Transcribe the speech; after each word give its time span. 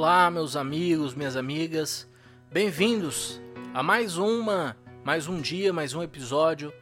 Olá, 0.00 0.30
meus 0.30 0.54
amigos, 0.54 1.12
minhas 1.12 1.34
amigas, 1.34 2.08
bem-vindos 2.52 3.40
a 3.74 3.82
mais 3.82 4.16
uma, 4.16 4.76
mais 5.04 5.26
um 5.26 5.40
dia, 5.40 5.72
mais 5.72 5.92
um 5.92 6.00
episódio 6.00 6.72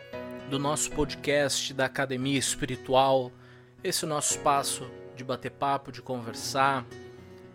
do 0.51 0.59
nosso 0.59 0.91
podcast 0.91 1.73
da 1.73 1.87
Academia 1.87 2.39
Espiritual. 2.39 3.33
Esse 3.83 4.05
é 4.05 4.09
nosso 4.09 4.37
espaço 4.37 4.87
de 5.17 5.25
bater 5.25 5.51
papo, 5.51 5.91
de 5.91 6.03
conversar, 6.03 6.85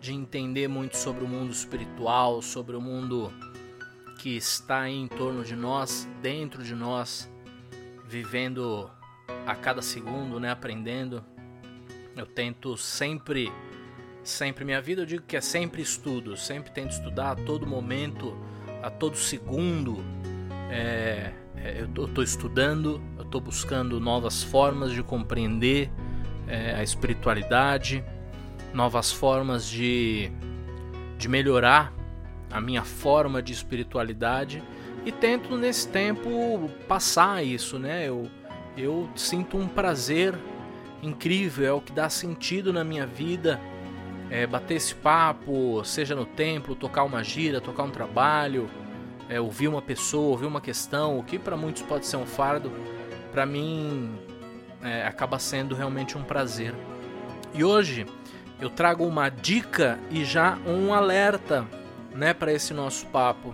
de 0.00 0.12
entender 0.12 0.66
muito 0.66 0.96
sobre 0.96 1.22
o 1.22 1.28
mundo 1.28 1.52
espiritual, 1.52 2.42
sobre 2.42 2.74
o 2.74 2.80
mundo 2.80 3.32
que 4.18 4.36
está 4.36 4.88
em 4.88 5.06
torno 5.06 5.44
de 5.44 5.54
nós, 5.54 6.08
dentro 6.20 6.64
de 6.64 6.74
nós, 6.74 7.30
vivendo 8.08 8.90
a 9.46 9.54
cada 9.54 9.80
segundo, 9.80 10.40
né, 10.40 10.50
aprendendo. 10.50 11.24
Eu 12.16 12.26
tento 12.26 12.76
sempre 12.76 13.52
sempre 14.22 14.64
minha 14.64 14.80
vida 14.80 15.02
eu 15.02 15.06
digo 15.06 15.24
que 15.26 15.36
é 15.36 15.40
sempre 15.40 15.82
estudo, 15.82 16.36
sempre 16.36 16.70
tento 16.70 16.92
estudar 16.92 17.32
a 17.32 17.34
todo 17.34 17.66
momento, 17.66 18.36
a 18.82 18.90
todo 18.90 19.16
segundo. 19.16 20.04
É, 20.70 21.32
é, 21.56 21.86
eu 21.96 22.06
estou 22.06 22.24
estudando, 22.24 23.00
eu 23.16 23.24
estou 23.24 23.40
buscando 23.40 24.00
novas 24.00 24.42
formas 24.42 24.92
de 24.92 25.02
compreender 25.02 25.90
é, 26.46 26.74
a 26.74 26.82
espiritualidade, 26.82 28.04
novas 28.72 29.12
formas 29.12 29.66
de, 29.66 30.30
de 31.18 31.28
melhorar 31.28 31.92
a 32.50 32.60
minha 32.60 32.82
forma 32.82 33.42
de 33.42 33.52
espiritualidade 33.52 34.62
e 35.04 35.12
tento 35.12 35.56
nesse 35.56 35.88
tempo 35.88 36.70
passar 36.86 37.44
isso, 37.44 37.78
né? 37.78 38.08
Eu, 38.08 38.30
eu 38.76 39.08
sinto 39.16 39.56
um 39.56 39.66
prazer 39.66 40.34
incrível, 41.02 41.66
é 41.66 41.72
o 41.72 41.80
que 41.80 41.92
dá 41.92 42.08
sentido 42.08 42.72
na 42.72 42.84
minha 42.84 43.06
vida 43.06 43.60
é, 44.32 44.46
bater 44.46 44.76
esse 44.76 44.94
papo, 44.94 45.84
seja 45.84 46.14
no 46.14 46.24
templo, 46.24 46.74
tocar 46.74 47.04
uma 47.04 47.22
gira, 47.22 47.60
tocar 47.60 47.82
um 47.82 47.90
trabalho, 47.90 48.66
é, 49.28 49.38
ouvir 49.38 49.68
uma 49.68 49.82
pessoa, 49.82 50.30
ouvir 50.30 50.46
uma 50.46 50.60
questão, 50.60 51.18
o 51.18 51.22
que 51.22 51.38
para 51.38 51.54
muitos 51.54 51.82
pode 51.82 52.06
ser 52.06 52.16
um 52.16 52.24
fardo, 52.24 52.72
para 53.30 53.44
mim 53.44 54.18
é, 54.82 55.06
acaba 55.06 55.38
sendo 55.38 55.74
realmente 55.74 56.16
um 56.16 56.22
prazer. 56.22 56.74
E 57.52 57.62
hoje 57.62 58.06
eu 58.58 58.70
trago 58.70 59.04
uma 59.04 59.28
dica 59.28 59.98
e 60.10 60.24
já 60.24 60.56
um 60.66 60.94
alerta 60.94 61.66
né, 62.14 62.32
para 62.32 62.50
esse 62.54 62.72
nosso 62.72 63.04
papo. 63.08 63.52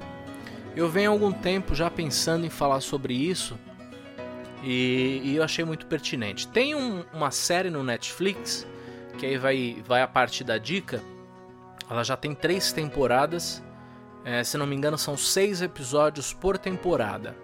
Eu 0.76 0.88
venho 0.88 1.10
há 1.10 1.12
algum 1.12 1.32
tempo 1.32 1.74
já 1.74 1.90
pensando 1.90 2.46
em 2.46 2.50
falar 2.50 2.80
sobre 2.82 3.14
isso 3.14 3.58
e, 4.62 5.22
e 5.24 5.34
eu 5.34 5.42
achei 5.42 5.64
muito 5.64 5.86
pertinente. 5.86 6.46
Tem 6.46 6.76
um, 6.76 7.02
uma 7.12 7.32
série 7.32 7.68
no 7.68 7.82
Netflix 7.82 8.64
que 9.18 9.26
aí 9.26 9.36
vai, 9.36 9.82
vai 9.84 10.00
a 10.00 10.06
parte 10.06 10.44
da 10.44 10.58
dica. 10.58 11.02
Ela 11.90 12.04
já 12.04 12.16
tem 12.16 12.34
três 12.34 12.72
temporadas. 12.72 13.62
É, 14.24 14.44
se 14.44 14.56
não 14.56 14.66
me 14.66 14.76
engano, 14.76 14.96
são 14.96 15.16
seis 15.16 15.60
episódios 15.60 16.32
por 16.32 16.56
temporada. 16.56 17.36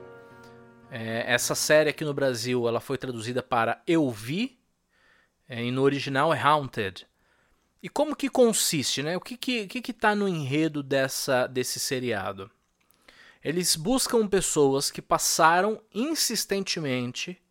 É, 0.90 1.24
essa 1.26 1.54
série 1.56 1.90
aqui 1.90 2.04
no 2.04 2.14
Brasil 2.14 2.68
ela 2.68 2.78
foi 2.78 2.96
traduzida 2.96 3.42
para 3.42 3.82
Eu 3.86 4.08
Vi, 4.10 4.56
é, 5.48 5.64
e 5.64 5.72
no 5.72 5.82
original 5.82 6.32
é 6.32 6.40
Haunted. 6.40 7.06
E 7.82 7.88
como 7.88 8.14
que 8.14 8.28
consiste, 8.30 9.02
né? 9.02 9.16
O 9.16 9.20
que 9.20 9.36
que, 9.36 9.66
que, 9.66 9.82
que 9.82 9.92
tá 9.92 10.14
no 10.14 10.28
enredo 10.28 10.82
dessa, 10.82 11.48
desse 11.48 11.80
seriado? 11.80 12.48
Eles 13.42 13.74
buscam 13.74 14.26
pessoas 14.28 14.90
que 14.90 15.02
passaram 15.02 15.82
insistentemente 15.92 17.42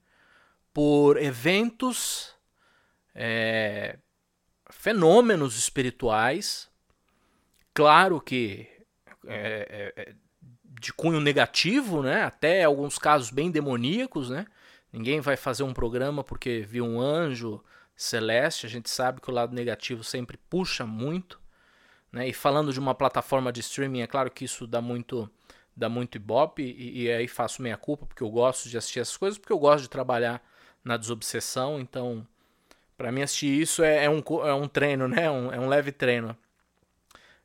por 0.74 1.22
eventos 1.22 2.34
é, 3.14 3.98
fenômenos 4.78 5.58
espirituais, 5.58 6.70
claro 7.74 8.20
que 8.20 8.68
é, 9.26 9.94
é, 9.96 10.02
é, 10.02 10.16
de 10.80 10.92
cunho 10.92 11.22
negativo, 11.22 12.02
né? 12.04 12.24
até 12.24 12.64
alguns 12.64 12.98
casos 12.98 13.30
bem 13.30 13.50
demoníacos. 13.50 14.30
Né? 14.30 14.46
Ninguém 14.92 15.22
vai 15.22 15.38
fazer 15.38 15.64
um 15.64 15.74
programa 15.74 16.24
porque 16.24 16.62
viu 16.68 16.86
um 16.86 17.00
anjo 17.00 17.64
celeste, 17.96 18.66
a 18.66 18.70
gente 18.70 18.90
sabe 18.90 19.22
que 19.22 19.30
o 19.30 19.34
lado 19.34 19.56
negativo 19.56 20.04
sempre 20.04 20.38
puxa 20.50 20.86
muito. 20.86 21.40
Né? 22.12 22.28
E 22.28 22.34
falando 22.34 22.74
de 22.74 22.80
uma 22.80 22.94
plataforma 22.94 23.54
de 23.54 23.62
streaming, 23.62 24.02
é 24.02 24.08
claro 24.08 24.30
que 24.30 24.44
isso 24.44 24.68
dá 24.68 24.82
muito 24.82 25.30
dá 25.76 25.90
muito 25.90 26.18
ibope 26.18 26.62
e, 26.62 27.04
e 27.04 27.12
aí 27.12 27.28
faço 27.28 27.60
meia 27.60 27.76
culpa 27.76 28.06
porque 28.06 28.22
eu 28.22 28.30
gosto 28.30 28.70
de 28.70 28.78
assistir 28.78 29.00
essas 29.00 29.18
coisas, 29.18 29.40
porque 29.40 29.52
eu 29.52 29.58
gosto 29.58 29.82
de 29.84 29.90
trabalhar 29.90 30.40
na 30.84 30.98
desobsessão, 30.98 31.80
então 31.80 32.28
para 32.98 33.12
mim 33.12 33.22
assistir 33.22 33.62
isso 33.62 33.84
é, 33.84 34.06
é, 34.06 34.10
um, 34.10 34.22
é 34.46 34.54
um 34.54 34.68
treino, 34.68 35.08
né? 35.08 35.30
Um, 35.30 35.52
é 35.52 35.60
um 35.60 35.68
leve 35.68 35.92
treino. 35.92 36.38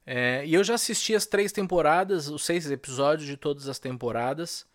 É, 0.07 0.45
e 0.47 0.55
eu 0.55 0.65
já 0.65 0.75
assisti 0.75 1.15
as 1.15 1.27
três 1.27 1.53
temporadas, 1.53 2.29
os 2.29 2.45
seis 2.45 2.71
episódios 2.71 3.29
de 3.29 3.37
todas 3.37 3.69
as 3.69 3.79
temporadas. 3.79 4.67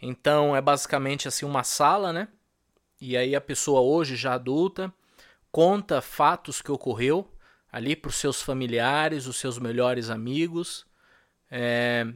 Então 0.00 0.56
é 0.56 0.60
basicamente 0.60 1.28
assim 1.28 1.46
uma 1.46 1.62
sala, 1.62 2.12
né? 2.12 2.28
E 3.00 3.16
aí 3.16 3.34
a 3.34 3.40
pessoa 3.40 3.80
hoje 3.80 4.16
já 4.16 4.34
adulta 4.34 4.92
conta 5.52 6.00
fatos 6.00 6.62
que 6.62 6.70
ocorreu 6.70 7.28
ali 7.72 7.94
para 7.94 8.08
os 8.08 8.16
seus 8.16 8.42
familiares, 8.42 9.26
os 9.26 9.36
seus 9.36 9.58
melhores 9.58 10.10
amigos. 10.10 10.86
É... 11.50 12.06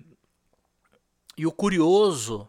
E 1.36 1.46
o 1.46 1.52
curioso 1.52 2.48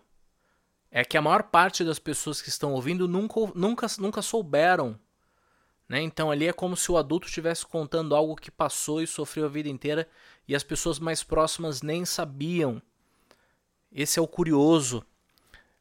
é 0.92 1.04
que 1.04 1.18
a 1.18 1.22
maior 1.22 1.44
parte 1.44 1.84
das 1.84 2.00
pessoas 2.00 2.42
que 2.42 2.50
estão 2.50 2.74
ouvindo 2.74 3.08
nunca, 3.08 3.40
nunca, 3.54 3.88
nunca 4.00 4.22
souberam 4.22 5.00
né? 5.88 6.02
Então 6.02 6.32
ali 6.32 6.48
é 6.48 6.54
como 6.54 6.76
se 6.76 6.92
o 6.92 6.98
adulto 6.98 7.28
estivesse 7.28 7.66
contando 7.66 8.16
algo 8.16 8.36
que 8.36 8.52
passou 8.52 9.02
e 9.02 9.08
sofreu 9.08 9.46
a 9.46 9.50
vida 9.50 9.70
inteira 9.70 10.08
e 10.48 10.56
as 10.56 10.64
pessoas 10.64 11.00
mais 11.00 11.24
próximas 11.24 11.82
nem 11.82 12.06
sabiam. 12.06 12.82
Esse 13.92 14.20
é 14.20 14.22
o 14.22 14.28
curioso. 14.28 15.06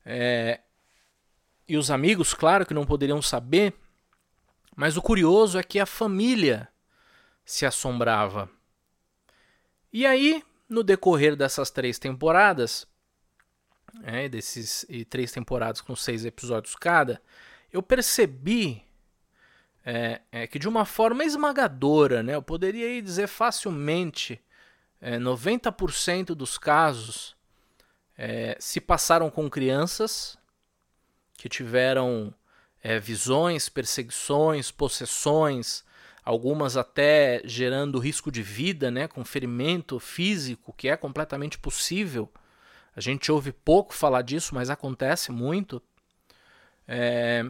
É... 0.04 0.60
E 1.66 1.76
os 1.76 1.90
amigos, 1.90 2.34
claro 2.34 2.66
que 2.66 2.74
não 2.74 2.84
poderiam 2.84 3.22
saber, 3.22 3.74
mas 4.76 4.96
o 4.96 5.02
curioso 5.02 5.58
é 5.58 5.62
que 5.62 5.80
a 5.80 5.86
família 5.86 6.68
se 7.44 7.64
assombrava. 7.64 8.50
E 9.90 10.04
aí, 10.04 10.42
no 10.68 10.82
decorrer 10.82 11.36
dessas 11.36 11.70
três 11.70 11.98
temporadas, 11.98 12.86
é, 14.02 14.28
desses 14.28 14.84
e 14.88 15.04
três 15.04 15.32
temporadas 15.32 15.80
com 15.80 15.94
seis 15.94 16.24
episódios 16.24 16.74
cada, 16.74 17.22
eu 17.72 17.82
percebi 17.82 18.83
é, 19.84 20.20
é, 20.32 20.46
que 20.46 20.58
de 20.58 20.68
uma 20.68 20.84
forma 20.84 21.24
esmagadora, 21.24 22.22
né, 22.22 22.34
eu 22.34 22.42
poderia 22.42 23.00
dizer 23.02 23.26
facilmente, 23.26 24.40
é, 25.00 25.18
90% 25.18 26.28
dos 26.28 26.56
casos 26.56 27.36
é, 28.16 28.56
se 28.58 28.80
passaram 28.80 29.30
com 29.30 29.50
crianças 29.50 30.38
que 31.36 31.48
tiveram 31.48 32.32
é, 32.82 32.98
visões, 32.98 33.68
perseguições, 33.68 34.70
possessões, 34.70 35.84
algumas 36.24 36.76
até 36.76 37.42
gerando 37.44 37.98
risco 37.98 38.32
de 38.32 38.42
vida, 38.42 38.90
né, 38.90 39.06
com 39.06 39.24
ferimento 39.24 40.00
físico, 40.00 40.72
que 40.72 40.88
é 40.88 40.96
completamente 40.96 41.58
possível. 41.58 42.32
A 42.96 43.00
gente 43.00 43.30
ouve 43.30 43.52
pouco 43.52 43.92
falar 43.92 44.22
disso, 44.22 44.54
mas 44.54 44.70
acontece 44.70 45.30
muito. 45.30 45.82
É, 46.86 47.44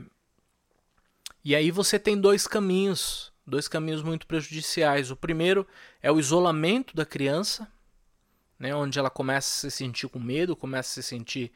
e 1.45 1.55
aí 1.55 1.71
você 1.71 1.99
tem 1.99 2.19
dois 2.19 2.47
caminhos, 2.47 3.33
dois 3.47 3.69
caminhos 3.69 4.03
muito 4.03 4.27
prejudiciais. 4.27 5.11
O 5.11 5.17
primeiro 5.17 5.67
é 6.03 6.11
o 6.11 6.19
isolamento 6.19 6.97
da 6.97 7.05
criança, 7.05 7.71
né, 8.59 8.75
onde 8.75 8.99
ela 8.99 9.11
começa 9.11 9.67
a 9.67 9.71
se 9.71 9.77
sentir 9.77 10.09
com 10.09 10.19
medo, 10.19 10.57
começa 10.57 10.89
a 10.89 11.03
se 11.03 11.09
sentir 11.09 11.53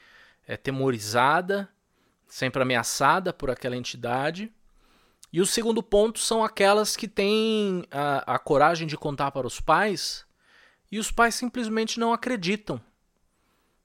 é, 0.47 0.57
temorizada, 0.57 1.69
sempre 2.27 2.61
ameaçada 2.61 3.33
por 3.33 3.51
aquela 3.51 3.77
entidade. 3.77 4.53
E 5.33 5.41
o 5.41 5.47
segundo 5.47 5.83
ponto 5.83 6.19
são 6.19 6.45
aquelas 6.45 6.97
que 6.97 7.07
têm 7.07 7.85
a, 7.91 8.35
a 8.35 8.39
coragem 8.39 8.87
de 8.87 8.97
contar 8.97 9.31
para 9.31 9.47
os 9.47 9.61
pais 9.61 10.27
e 10.91 10.99
os 10.99 11.11
pais 11.11 11.35
simplesmente 11.35 12.01
não 12.01 12.13
acreditam. 12.13 12.81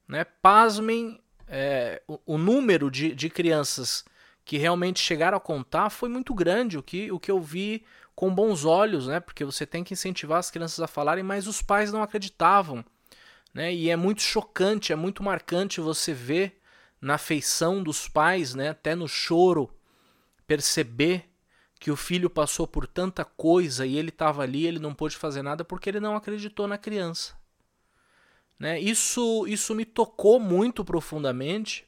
Né? 0.08 0.24
Pasmem 0.24 1.20
é, 1.46 2.02
o, 2.06 2.18
o, 2.26 2.38
número 2.38 2.90
de, 2.90 3.14
de 3.14 3.28
crianças 3.28 4.04
que 4.44 4.58
realmente 4.58 5.00
chegaram 5.00 5.36
a 5.36 5.40
contar 5.40 5.90
foi 5.90 6.08
muito 6.08 6.34
grande, 6.34 6.76
o 6.76 6.82
que, 6.82 7.10
o 7.10 7.18
que 7.18 7.30
eu 7.30 7.40
vi 7.40 7.84
com 8.14 8.32
bons 8.32 8.64
olhos, 8.64 9.06
né? 9.06 9.18
Porque 9.18 9.44
você 9.44 9.66
tem 9.66 9.82
que 9.82 9.94
incentivar 9.94 10.38
as 10.38 10.50
crianças 10.50 10.80
a 10.80 10.86
falarem, 10.86 11.24
mas 11.24 11.46
os 11.46 11.62
pais 11.62 11.92
não 11.92 12.02
acreditavam. 12.02 12.84
Né? 13.52 13.72
E 13.72 13.88
é 13.88 13.96
muito 13.96 14.20
chocante, 14.20 14.92
é 14.92 14.96
muito 14.96 15.22
marcante 15.22 15.80
você 15.80 16.12
ver 16.12 16.60
na 17.00 17.18
feição 17.18 17.82
dos 17.82 18.08
pais, 18.08 18.54
né? 18.54 18.70
até 18.70 18.94
no 18.94 19.08
choro, 19.08 19.70
perceber 20.46 21.30
que 21.78 21.90
o 21.90 21.96
filho 21.96 22.30
passou 22.30 22.66
por 22.66 22.86
tanta 22.86 23.24
coisa 23.24 23.86
e 23.86 23.96
ele 23.96 24.08
estava 24.08 24.42
ali, 24.42 24.66
ele 24.66 24.78
não 24.78 24.94
pôde 24.94 25.16
fazer 25.16 25.42
nada 25.42 25.64
porque 25.64 25.88
ele 25.88 26.00
não 26.00 26.16
acreditou 26.16 26.66
na 26.66 26.78
criança. 26.78 27.34
Né? 28.58 28.80
Isso, 28.80 29.46
isso 29.46 29.74
me 29.74 29.84
tocou 29.84 30.40
muito 30.40 30.84
profundamente 30.84 31.86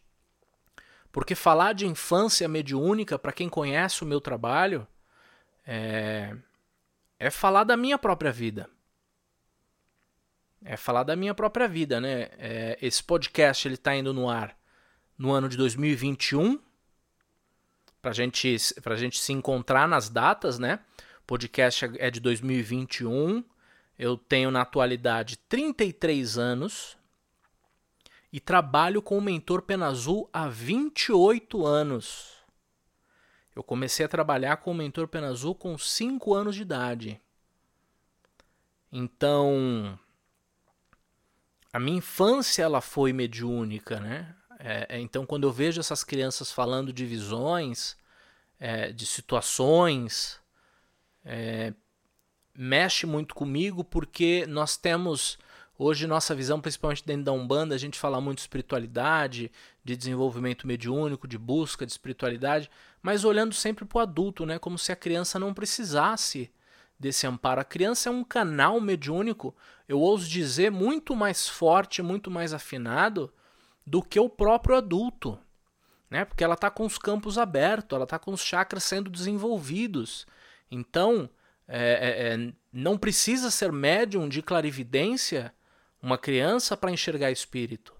porque 1.16 1.34
falar 1.34 1.72
de 1.72 1.86
infância 1.86 2.46
mediúnica, 2.46 3.18
para 3.18 3.32
quem 3.32 3.48
conhece 3.48 4.02
o 4.02 4.06
meu 4.06 4.20
trabalho, 4.20 4.86
é, 5.66 6.36
é 7.18 7.30
falar 7.30 7.64
da 7.64 7.74
minha 7.74 7.96
própria 7.96 8.30
vida. 8.30 8.68
é 10.62 10.76
falar 10.76 11.04
da 11.04 11.16
minha 11.16 11.34
própria 11.34 11.66
vida, 11.66 12.02
né? 12.02 12.28
É, 12.36 12.78
esse 12.82 13.02
podcast 13.02 13.66
ele 13.66 13.76
está 13.76 13.96
indo 13.96 14.12
no 14.12 14.28
ar 14.28 14.54
no 15.16 15.32
ano 15.32 15.48
de 15.48 15.56
2021 15.56 16.60
para 18.02 18.12
gente 18.12 18.54
para 18.82 18.94
gente 18.96 19.18
se 19.18 19.32
encontrar 19.32 19.88
nas 19.88 20.10
datas, 20.10 20.58
né? 20.58 20.80
O 21.22 21.26
podcast 21.26 21.92
é 21.98 22.10
de 22.10 22.20
2021. 22.20 23.42
Eu 23.98 24.18
tenho 24.18 24.50
na 24.50 24.60
atualidade 24.60 25.38
33 25.48 26.36
anos 26.36 26.95
e 28.36 28.40
trabalho 28.40 29.00
com 29.00 29.16
o 29.16 29.22
mentor 29.22 29.62
Pena 29.62 29.86
Azul 29.86 30.28
há 30.30 30.46
28 30.46 31.64
anos. 31.64 32.34
Eu 33.54 33.62
comecei 33.62 34.04
a 34.04 34.08
trabalhar 34.10 34.58
com 34.58 34.72
o 34.72 34.74
mentor 34.74 35.08
Pena 35.08 35.28
Azul 35.28 35.54
com 35.54 35.78
5 35.78 36.34
anos 36.34 36.54
de 36.54 36.60
idade. 36.60 37.18
Então, 38.92 39.98
a 41.72 41.80
minha 41.80 41.96
infância 41.96 42.62
ela 42.62 42.82
foi 42.82 43.10
mediúnica, 43.10 43.98
né? 43.98 44.36
É, 44.58 44.86
é, 44.90 45.00
então, 45.00 45.24
quando 45.24 45.44
eu 45.44 45.50
vejo 45.50 45.80
essas 45.80 46.04
crianças 46.04 46.52
falando 46.52 46.92
de 46.92 47.06
visões, 47.06 47.96
é, 48.60 48.92
de 48.92 49.06
situações, 49.06 50.38
é, 51.24 51.72
mexe 52.54 53.06
muito 53.06 53.34
comigo 53.34 53.82
porque 53.82 54.44
nós 54.46 54.76
temos 54.76 55.38
Hoje, 55.78 56.06
nossa 56.06 56.34
visão, 56.34 56.58
principalmente 56.58 57.04
dentro 57.04 57.24
da 57.24 57.32
Umbanda, 57.32 57.74
a 57.74 57.78
gente 57.78 57.98
fala 57.98 58.18
muito 58.18 58.38
de 58.38 58.42
espiritualidade, 58.42 59.52
de 59.84 59.94
desenvolvimento 59.94 60.66
mediúnico, 60.66 61.28
de 61.28 61.36
busca 61.36 61.84
de 61.84 61.92
espiritualidade, 61.92 62.70
mas 63.02 63.24
olhando 63.24 63.54
sempre 63.54 63.84
para 63.84 63.98
o 63.98 64.00
adulto, 64.00 64.46
né? 64.46 64.58
como 64.58 64.78
se 64.78 64.90
a 64.90 64.96
criança 64.96 65.38
não 65.38 65.52
precisasse 65.52 66.50
desse 66.98 67.26
amparo. 67.26 67.60
A 67.60 67.64
criança 67.64 68.08
é 68.08 68.12
um 68.12 68.24
canal 68.24 68.80
mediúnico, 68.80 69.54
eu 69.86 70.00
ouso 70.00 70.26
dizer, 70.26 70.70
muito 70.70 71.14
mais 71.14 71.46
forte, 71.46 72.02
muito 72.02 72.30
mais 72.30 72.54
afinado 72.54 73.30
do 73.86 74.02
que 74.02 74.18
o 74.18 74.30
próprio 74.30 74.76
adulto. 74.76 75.38
Né? 76.08 76.24
Porque 76.24 76.42
ela 76.42 76.54
está 76.54 76.70
com 76.70 76.86
os 76.86 76.96
campos 76.96 77.36
abertos, 77.36 77.94
ela 77.94 78.04
está 78.04 78.18
com 78.18 78.32
os 78.32 78.40
chakras 78.40 78.82
sendo 78.82 79.10
desenvolvidos. 79.10 80.26
Então, 80.70 81.28
é, 81.68 82.32
é, 82.32 82.34
é 82.34 82.52
não 82.72 82.96
precisa 82.96 83.50
ser 83.50 83.70
médium 83.70 84.26
de 84.26 84.40
clarividência 84.40 85.52
uma 86.06 86.16
criança 86.16 86.76
para 86.76 86.92
enxergar 86.92 87.32
espírito. 87.32 87.92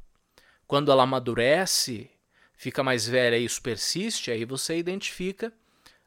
Quando 0.64 0.92
ela 0.92 1.02
amadurece, 1.02 2.08
fica 2.56 2.80
mais 2.84 3.04
velha 3.04 3.36
e 3.36 3.44
isso 3.44 3.60
persiste, 3.60 4.30
aí 4.30 4.44
você 4.44 4.78
identifica 4.78 5.52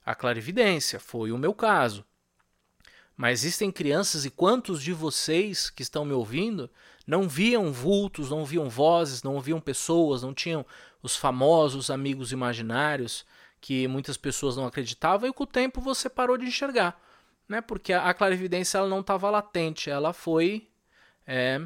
a 0.06 0.16
clarividência. 0.16 0.98
Foi 0.98 1.34
o 1.34 1.38
meu 1.38 1.54
caso. 1.54 2.06
Mas 3.18 3.42
existem 3.42 3.70
crianças 3.70 4.24
e 4.24 4.30
quantos 4.30 4.82
de 4.82 4.94
vocês 4.94 5.70
que 5.70 5.84
estão 5.84 6.06
me 6.06 6.14
ouvindo 6.14 6.70
não 7.06 7.28
viam 7.28 7.70
vultos, 7.70 8.30
não 8.30 8.46
viam 8.46 8.70
vozes, 8.70 9.22
não 9.22 9.42
viam 9.42 9.60
pessoas, 9.60 10.24
não 10.24 10.34
tinham 10.34 10.66
os 11.04 11.18
famosos 11.18 11.90
amigos 11.90 12.32
imaginários 12.32 13.26
que 13.60 13.90
muitas 13.90 14.16
pessoas 14.16 14.56
não 14.56 14.66
acreditavam 14.66 15.30
e 15.30 15.34
com 15.34 15.44
o 15.44 15.48
tempo 15.48 15.82
você 15.82 16.10
parou 16.10 16.38
de 16.38 16.46
enxergar, 16.46 16.98
né? 17.46 17.60
Porque 17.60 17.92
a 17.92 18.14
clarividência 18.14 18.78
ela 18.78 18.88
não 18.88 19.02
estava 19.02 19.30
latente, 19.30 19.90
ela 19.90 20.14
foi 20.14 20.70
é, 21.28 21.62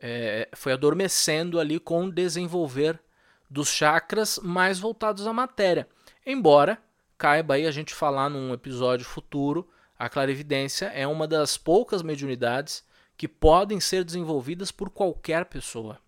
é, 0.00 0.48
foi 0.54 0.72
adormecendo 0.72 1.58
ali 1.58 1.78
com 1.78 2.04
o 2.04 2.12
desenvolver 2.12 3.00
dos 3.48 3.68
chakras 3.68 4.38
mais 4.42 4.78
voltados 4.78 5.26
à 5.26 5.32
matéria. 5.32 5.88
Embora 6.24 6.78
caiba 7.16 7.54
aí 7.54 7.66
a 7.66 7.70
gente 7.70 7.94
falar 7.94 8.28
num 8.28 8.52
episódio 8.52 9.06
futuro, 9.06 9.68
a 9.98 10.08
clarividência 10.08 10.86
é 10.86 11.06
uma 11.06 11.26
das 11.26 11.56
poucas 11.56 12.02
mediunidades 12.02 12.84
que 13.16 13.26
podem 13.26 13.80
ser 13.80 14.04
desenvolvidas 14.04 14.70
por 14.70 14.90
qualquer 14.90 15.46
pessoa. 15.46 15.98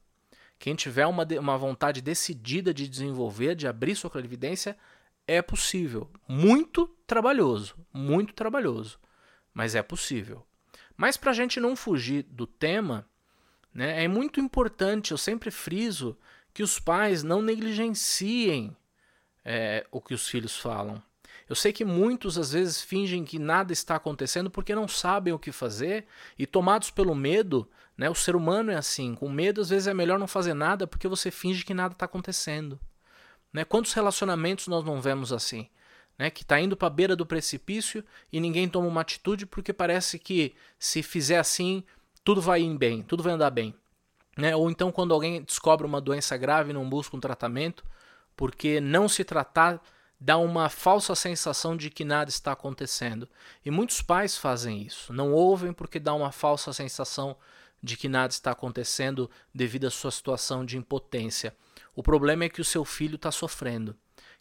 Quem 0.58 0.74
tiver 0.74 1.06
uma, 1.06 1.26
uma 1.40 1.56
vontade 1.56 2.02
decidida 2.02 2.74
de 2.74 2.88
desenvolver, 2.88 3.54
de 3.54 3.66
abrir 3.66 3.94
sua 3.94 4.10
clarividência, 4.10 4.76
é 5.26 5.40
possível. 5.40 6.10
Muito 6.26 6.86
trabalhoso, 7.06 7.76
muito 7.92 8.34
trabalhoso, 8.34 8.98
mas 9.54 9.74
é 9.74 9.82
possível. 9.82 10.44
Mas 10.96 11.16
para 11.16 11.30
a 11.30 11.34
gente 11.34 11.60
não 11.60 11.76
fugir 11.76 12.24
do 12.24 12.46
tema, 12.46 13.08
né? 13.72 14.04
É 14.04 14.08
muito 14.08 14.40
importante, 14.40 15.12
eu 15.12 15.18
sempre 15.18 15.50
friso, 15.50 16.16
que 16.52 16.62
os 16.62 16.78
pais 16.78 17.22
não 17.22 17.40
negligenciem 17.40 18.76
é, 19.44 19.86
o 19.90 20.00
que 20.00 20.14
os 20.14 20.28
filhos 20.28 20.56
falam. 20.56 21.02
Eu 21.48 21.56
sei 21.56 21.72
que 21.72 21.84
muitos 21.84 22.36
às 22.36 22.52
vezes 22.52 22.82
fingem 22.82 23.24
que 23.24 23.38
nada 23.38 23.72
está 23.72 23.96
acontecendo 23.96 24.50
porque 24.50 24.74
não 24.74 24.86
sabem 24.86 25.32
o 25.32 25.38
que 25.38 25.50
fazer 25.50 26.06
e 26.38 26.46
tomados 26.46 26.90
pelo 26.90 27.14
medo, 27.14 27.70
né? 27.96 28.10
O 28.10 28.14
ser 28.14 28.36
humano 28.36 28.70
é 28.70 28.76
assim, 28.76 29.14
com 29.14 29.30
medo 29.30 29.60
às 29.60 29.70
vezes 29.70 29.86
é 29.86 29.94
melhor 29.94 30.18
não 30.18 30.26
fazer 30.26 30.52
nada 30.52 30.86
porque 30.86 31.08
você 31.08 31.30
finge 31.30 31.64
que 31.64 31.72
nada 31.72 31.94
está 31.94 32.04
acontecendo. 32.04 32.78
Né? 33.52 33.64
Quantos 33.64 33.92
relacionamentos 33.92 34.66
nós 34.68 34.84
não 34.84 35.00
vemos 35.00 35.32
assim? 35.32 35.68
Né? 36.18 36.30
Que 36.30 36.42
está 36.42 36.60
indo 36.60 36.76
para 36.76 36.88
a 36.88 36.90
beira 36.90 37.16
do 37.16 37.24
precipício 37.24 38.04
e 38.32 38.40
ninguém 38.40 38.68
toma 38.68 38.86
uma 38.86 39.00
atitude 39.00 39.46
porque 39.46 39.72
parece 39.72 40.18
que 40.18 40.54
se 40.78 41.02
fizer 41.02 41.38
assim 41.38 41.82
tudo 42.24 42.40
vai 42.40 42.62
ir 42.62 42.76
bem, 42.76 43.02
tudo 43.02 43.22
vai 43.22 43.32
andar 43.32 43.50
bem. 43.50 43.74
Né? 44.36 44.54
Ou 44.54 44.70
então 44.70 44.92
quando 44.92 45.12
alguém 45.12 45.42
descobre 45.42 45.86
uma 45.86 46.00
doença 46.00 46.36
grave 46.36 46.70
e 46.70 46.72
não 46.72 46.88
busca 46.88 47.16
um 47.16 47.20
tratamento, 47.20 47.84
porque 48.36 48.80
não 48.80 49.08
se 49.08 49.24
tratar 49.24 49.82
dá 50.20 50.36
uma 50.36 50.68
falsa 50.68 51.14
sensação 51.14 51.76
de 51.76 51.90
que 51.90 52.04
nada 52.04 52.30
está 52.30 52.52
acontecendo. 52.52 53.28
E 53.64 53.70
muitos 53.70 54.02
pais 54.02 54.36
fazem 54.36 54.82
isso, 54.82 55.12
não 55.12 55.32
ouvem 55.32 55.72
porque 55.72 56.00
dá 56.00 56.14
uma 56.14 56.32
falsa 56.32 56.72
sensação 56.72 57.36
de 57.82 57.96
que 57.96 58.08
nada 58.08 58.32
está 58.32 58.50
acontecendo 58.50 59.30
devido 59.54 59.86
à 59.86 59.90
sua 59.90 60.10
situação 60.10 60.64
de 60.64 60.76
impotência. 60.76 61.54
O 61.94 62.02
problema 62.02 62.44
é 62.44 62.48
que 62.48 62.60
o 62.60 62.64
seu 62.64 62.84
filho 62.84 63.16
está 63.16 63.30
sofrendo. 63.30 63.96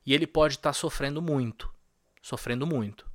E 0.06 0.14
ele 0.14 0.26
pode 0.26 0.56
estar 0.56 0.70
tá 0.70 0.74
sofrendo 0.74 1.22
muito. 1.22 1.72
Sofrendo 2.22 2.66
muito. 2.66 3.06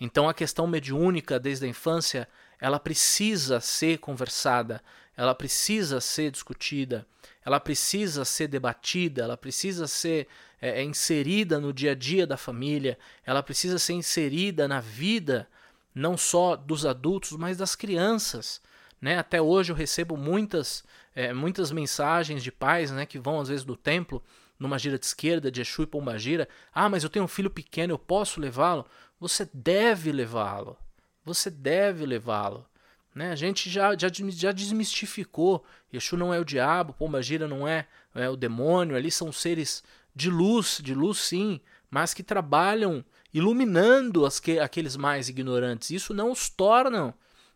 Então 0.00 0.28
a 0.28 0.34
questão 0.34 0.66
mediúnica 0.66 1.38
desde 1.38 1.66
a 1.66 1.68
infância 1.68 2.28
ela 2.60 2.78
precisa 2.78 3.60
ser 3.60 3.98
conversada, 3.98 4.82
ela 5.16 5.34
precisa 5.34 6.00
ser 6.00 6.30
discutida, 6.30 7.06
ela 7.44 7.60
precisa 7.60 8.24
ser 8.24 8.48
debatida, 8.48 9.22
ela 9.22 9.36
precisa 9.36 9.86
ser 9.86 10.26
é, 10.60 10.80
é, 10.80 10.82
inserida 10.82 11.60
no 11.60 11.72
dia 11.72 11.92
a 11.92 11.94
dia 11.94 12.26
da 12.26 12.36
família, 12.36 12.98
ela 13.24 13.42
precisa 13.42 13.78
ser 13.78 13.92
inserida 13.92 14.66
na 14.66 14.80
vida 14.80 15.48
não 15.94 16.16
só 16.16 16.56
dos 16.56 16.84
adultos, 16.84 17.32
mas 17.32 17.56
das 17.56 17.76
crianças. 17.76 18.60
Né? 19.00 19.18
Até 19.18 19.40
hoje 19.40 19.70
eu 19.70 19.76
recebo 19.76 20.16
muitas, 20.16 20.82
é, 21.14 21.32
muitas 21.32 21.70
mensagens 21.70 22.42
de 22.42 22.50
pais 22.50 22.90
né, 22.90 23.06
que 23.06 23.18
vão 23.18 23.40
às 23.40 23.48
vezes 23.48 23.64
do 23.64 23.76
templo 23.76 24.22
numa 24.58 24.78
gira 24.78 24.98
de 24.98 25.04
esquerda, 25.04 25.50
de 25.50 25.60
Exu 25.60 25.82
e 25.82 25.86
Pombagira. 25.86 26.48
Ah, 26.72 26.88
mas 26.88 27.04
eu 27.04 27.10
tenho 27.10 27.24
um 27.24 27.28
filho 27.28 27.50
pequeno, 27.50 27.92
eu 27.92 27.98
posso 27.98 28.40
levá-lo? 28.40 28.86
Você 29.20 29.48
deve 29.52 30.10
levá-lo 30.10 30.76
você 31.24 31.50
deve 31.50 32.04
levá-lo. 32.04 32.66
Né? 33.14 33.30
A 33.30 33.36
gente 33.36 33.70
já, 33.70 33.96
já, 33.96 34.08
já 34.30 34.52
desmistificou. 34.52 35.64
Exu 35.92 36.16
não 36.16 36.34
é 36.34 36.40
o 36.40 36.44
diabo, 36.44 36.92
Pombagira 36.92 37.46
não 37.46 37.66
é, 37.66 37.86
é 38.14 38.28
o 38.28 38.36
demônio, 38.36 38.96
ali 38.96 39.10
são 39.10 39.32
seres 39.32 39.82
de 40.14 40.28
luz, 40.30 40.80
de 40.82 40.94
luz 40.94 41.18
sim, 41.18 41.60
mas 41.90 42.12
que 42.12 42.22
trabalham 42.22 43.04
iluminando 43.32 44.26
as 44.26 44.40
que, 44.40 44.58
aqueles 44.58 44.96
mais 44.96 45.28
ignorantes. 45.28 45.90
Isso 45.90 46.12
não 46.12 46.32
os 46.32 46.48
tornam 46.48 47.14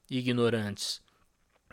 ignorantes. 0.09 1.01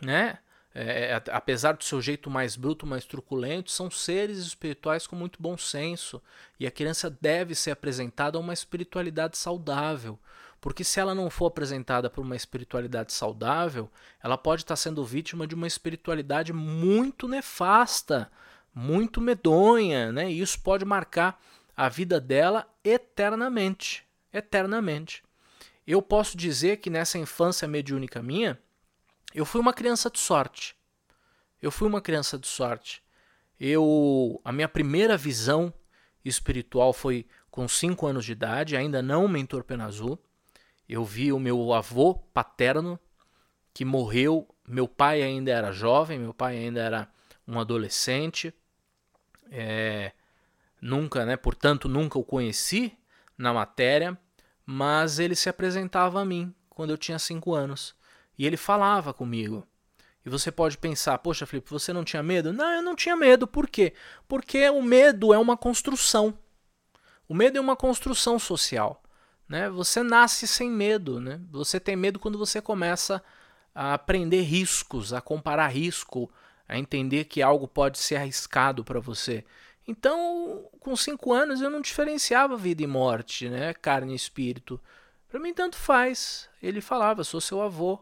Né? 0.02 0.38
É, 0.74 1.12
é 1.12 1.22
apesar 1.30 1.72
do 1.72 1.84
seu 1.84 2.02
jeito 2.02 2.28
mais 2.28 2.56
bruto, 2.56 2.86
mais 2.86 3.04
truculento, 3.04 3.70
são 3.70 3.90
seres 3.90 4.38
espirituais 4.38 5.06
com 5.06 5.16
muito 5.16 5.40
bom 5.40 5.56
senso. 5.56 6.20
E 6.58 6.66
a 6.66 6.70
criança 6.70 7.08
deve 7.08 7.54
ser 7.54 7.70
apresentada 7.70 8.36
a 8.36 8.40
uma 8.40 8.52
espiritualidade 8.52 9.36
saudável. 9.38 10.18
Porque 10.60 10.82
se 10.82 10.98
ela 10.98 11.14
não 11.14 11.30
for 11.30 11.46
apresentada 11.46 12.10
por 12.10 12.22
uma 12.22 12.36
espiritualidade 12.36 13.12
saudável, 13.12 13.90
ela 14.22 14.36
pode 14.38 14.62
estar 14.62 14.76
sendo 14.76 15.04
vítima 15.04 15.46
de 15.46 15.54
uma 15.54 15.66
espiritualidade 15.66 16.52
muito 16.52 17.28
nefasta, 17.28 18.30
muito 18.74 19.20
medonha, 19.20 20.12
né? 20.12 20.30
E 20.30 20.40
isso 20.40 20.60
pode 20.60 20.84
marcar 20.84 21.40
a 21.76 21.88
vida 21.88 22.20
dela 22.20 22.66
eternamente, 22.82 24.04
eternamente. 24.32 25.22
Eu 25.86 26.02
posso 26.02 26.36
dizer 26.36 26.78
que 26.78 26.90
nessa 26.90 27.18
infância 27.18 27.68
mediúnica 27.68 28.22
minha, 28.22 28.58
eu 29.34 29.44
fui 29.44 29.60
uma 29.60 29.72
criança 29.72 30.10
de 30.10 30.18
sorte. 30.18 30.74
Eu 31.60 31.70
fui 31.70 31.86
uma 31.86 32.00
criança 32.00 32.38
de 32.38 32.46
sorte. 32.46 33.02
Eu, 33.58 34.40
a 34.44 34.52
minha 34.52 34.68
primeira 34.68 35.16
visão 35.16 35.72
espiritual 36.24 36.92
foi 36.92 37.26
com 37.50 37.68
5 37.68 38.06
anos 38.06 38.24
de 38.24 38.32
idade, 38.32 38.76
ainda 38.76 39.00
não 39.00 39.28
mentor 39.28 39.64
pena 39.64 39.86
azul. 39.86 40.18
Eu 40.88 41.04
vi 41.04 41.32
o 41.32 41.38
meu 41.38 41.72
avô 41.72 42.14
paterno 42.14 42.98
que 43.74 43.84
morreu. 43.84 44.48
Meu 44.66 44.88
pai 44.88 45.22
ainda 45.22 45.50
era 45.50 45.72
jovem, 45.72 46.18
meu 46.18 46.32
pai 46.32 46.56
ainda 46.56 46.80
era 46.80 47.08
um 47.46 47.58
adolescente. 47.58 48.54
É, 49.50 50.12
nunca, 50.80 51.24
né? 51.24 51.36
Portanto, 51.36 51.88
nunca 51.88 52.18
o 52.18 52.24
conheci 52.24 52.96
na 53.36 53.52
matéria, 53.52 54.18
mas 54.64 55.18
ele 55.18 55.34
se 55.34 55.48
apresentava 55.48 56.20
a 56.20 56.24
mim 56.24 56.54
quando 56.68 56.90
eu 56.90 56.98
tinha 56.98 57.18
cinco 57.18 57.54
anos 57.54 57.94
e 58.38 58.46
ele 58.46 58.56
falava 58.56 59.12
comigo. 59.12 59.66
E 60.24 60.28
você 60.28 60.50
pode 60.50 60.76
pensar, 60.76 61.18
poxa, 61.18 61.46
Felipe, 61.46 61.70
você 61.70 61.92
não 61.92 62.04
tinha 62.04 62.22
medo? 62.22 62.52
Não, 62.52 62.68
eu 62.70 62.82
não 62.82 62.96
tinha 62.96 63.14
medo. 63.14 63.46
Por 63.46 63.68
quê? 63.68 63.94
Porque 64.26 64.68
o 64.68 64.82
medo 64.82 65.32
é 65.32 65.38
uma 65.38 65.56
construção. 65.56 66.36
O 67.28 67.34
medo 67.34 67.58
é 67.58 67.60
uma 67.60 67.76
construção 67.76 68.38
social. 68.38 69.02
Né? 69.48 69.68
Você 69.70 70.02
nasce 70.02 70.46
sem 70.46 70.70
medo. 70.70 71.20
Né? 71.20 71.40
Você 71.50 71.78
tem 71.78 71.96
medo 71.96 72.18
quando 72.18 72.38
você 72.38 72.60
começa 72.60 73.22
a 73.74 73.94
aprender 73.94 74.42
riscos, 74.42 75.12
a 75.12 75.20
comparar 75.20 75.68
risco, 75.68 76.30
a 76.68 76.78
entender 76.78 77.24
que 77.24 77.42
algo 77.42 77.68
pode 77.68 77.98
ser 77.98 78.16
arriscado 78.16 78.84
para 78.84 78.98
você. 78.98 79.44
Então, 79.86 80.68
com 80.80 80.96
cinco 80.96 81.32
anos, 81.32 81.60
eu 81.60 81.70
não 81.70 81.80
diferenciava 81.80 82.56
vida 82.56 82.82
e 82.82 82.86
morte, 82.86 83.48
né? 83.48 83.72
carne 83.74 84.12
e 84.12 84.16
espírito. 84.16 84.80
Para 85.28 85.38
mim, 85.38 85.54
tanto 85.54 85.76
faz. 85.76 86.48
Ele 86.60 86.80
falava: 86.80 87.22
sou 87.22 87.40
seu 87.40 87.62
avô, 87.62 88.00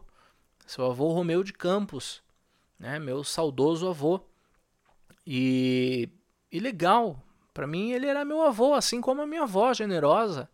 seu 0.65 0.85
avô 0.85 1.11
Romeu 1.11 1.43
de 1.43 1.53
Campos, 1.53 2.23
né? 2.79 2.97
meu 2.97 3.23
saudoso 3.23 3.87
avô. 3.87 4.21
E, 5.27 6.09
e 6.51 6.59
legal, 6.59 7.21
para 7.53 7.67
mim 7.67 7.91
ele 7.91 8.07
era 8.07 8.23
meu 8.23 8.41
avô, 8.41 8.73
assim 8.73 9.01
como 9.01 9.21
a 9.21 9.27
minha 9.27 9.43
avó 9.43 9.73
generosa. 9.73 10.49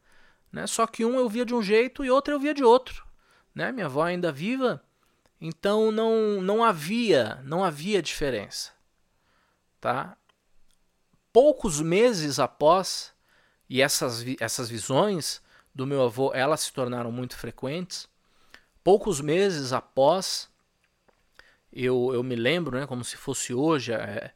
Né? 0.52 0.68
Só 0.68 0.86
que 0.86 1.06
um 1.06 1.16
eu 1.16 1.30
via 1.30 1.46
de 1.46 1.54
um 1.54 1.62
jeito 1.62 2.04
e 2.04 2.12
outro 2.12 2.34
eu 2.34 2.40
via 2.40 2.54
de 2.54 2.64
outro. 2.64 3.06
Né? 3.54 3.72
Minha 3.72 3.86
avó 3.86 4.04
ainda 4.04 4.32
viva, 4.32 4.84
então 5.40 5.92
não, 5.92 6.42
não 6.42 6.64
havia 6.64 7.42
não 7.44 7.64
havia 7.64 8.02
diferença. 8.02 8.72
Tá? 9.80 10.18
Poucos 11.34 11.80
meses 11.80 12.40
após, 12.40 13.14
e 13.70 13.82
essas, 13.82 14.26
essas 14.40 14.70
visões 14.70 15.42
do 15.74 15.88
meu 15.88 16.04
avô 16.04 16.34
elas 16.34 16.62
se 16.62 16.74
tornaram 16.74 17.12
muito 17.12 17.38
frequentes, 17.38 18.10
poucos 18.84 19.22
meses 19.22 19.72
após, 19.72 20.50
eu, 21.72 22.12
eu 22.14 22.22
me 22.22 22.36
lembro, 22.36 22.78
né, 22.78 22.86
como 22.86 23.04
se 23.04 23.16
fosse 23.16 23.54
hoje, 23.54 23.94
é, 23.94 24.34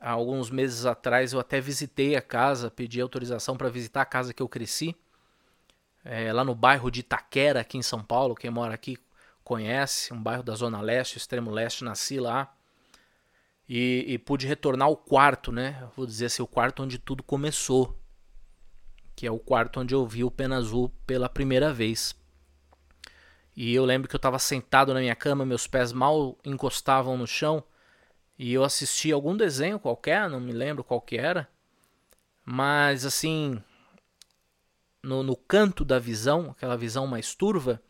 há 0.00 0.12
alguns 0.12 0.50
meses 0.50 0.86
atrás 0.86 1.32
eu 1.32 1.40
até 1.40 1.60
visitei 1.60 2.16
a 2.16 2.22
casa, 2.22 2.70
pedi 2.70 3.00
autorização 3.00 3.56
para 3.56 3.68
visitar 3.68 4.02
a 4.02 4.06
casa 4.06 4.32
que 4.32 4.42
eu 4.42 4.48
cresci, 4.48 4.96
é, 6.08 6.32
lá 6.32 6.42
no 6.42 6.54
bairro 6.54 6.90
de 6.90 7.00
Itaquera, 7.00 7.60
aqui 7.60 7.76
em 7.76 7.82
São 7.82 8.02
Paulo. 8.02 8.34
Quem 8.34 8.50
mora 8.50 8.72
aqui 8.72 8.96
conhece, 9.44 10.12
um 10.12 10.22
bairro 10.22 10.42
da 10.42 10.54
Zona 10.54 10.80
Leste, 10.80 11.18
extremo 11.18 11.50
leste, 11.50 11.84
nasci 11.84 12.18
lá. 12.18 12.54
E, 13.68 14.04
e 14.08 14.18
pude 14.18 14.46
retornar 14.46 14.88
ao 14.88 14.96
quarto, 14.96 15.52
né? 15.52 15.86
Vou 15.94 16.06
dizer 16.06 16.26
assim, 16.26 16.42
o 16.42 16.46
quarto 16.46 16.82
onde 16.82 16.98
tudo 16.98 17.22
começou. 17.22 17.94
Que 19.14 19.26
é 19.26 19.30
o 19.30 19.38
quarto 19.38 19.80
onde 19.80 19.94
eu 19.94 20.06
vi 20.06 20.24
o 20.24 20.30
Pena 20.30 20.56
Azul 20.56 20.90
pela 21.06 21.28
primeira 21.28 21.74
vez. 21.74 22.16
E 23.54 23.74
eu 23.74 23.84
lembro 23.84 24.08
que 24.08 24.14
eu 24.14 24.18
estava 24.18 24.38
sentado 24.38 24.94
na 24.94 25.00
minha 25.00 25.16
cama, 25.16 25.44
meus 25.44 25.66
pés 25.66 25.92
mal 25.92 26.38
encostavam 26.44 27.18
no 27.18 27.26
chão, 27.26 27.62
e 28.38 28.54
eu 28.54 28.62
assisti 28.62 29.10
algum 29.10 29.36
desenho 29.36 29.80
qualquer, 29.80 30.30
não 30.30 30.38
me 30.38 30.52
lembro 30.52 30.84
qual 30.84 31.00
que 31.00 31.16
era, 31.18 31.48
mas 32.44 33.04
assim, 33.04 33.60
no, 35.08 35.22
no 35.22 35.34
canto 35.34 35.84
da 35.84 35.98
visão, 35.98 36.50
aquela 36.50 36.76
visão 36.76 37.06
mais 37.06 37.34
turva, 37.34 37.82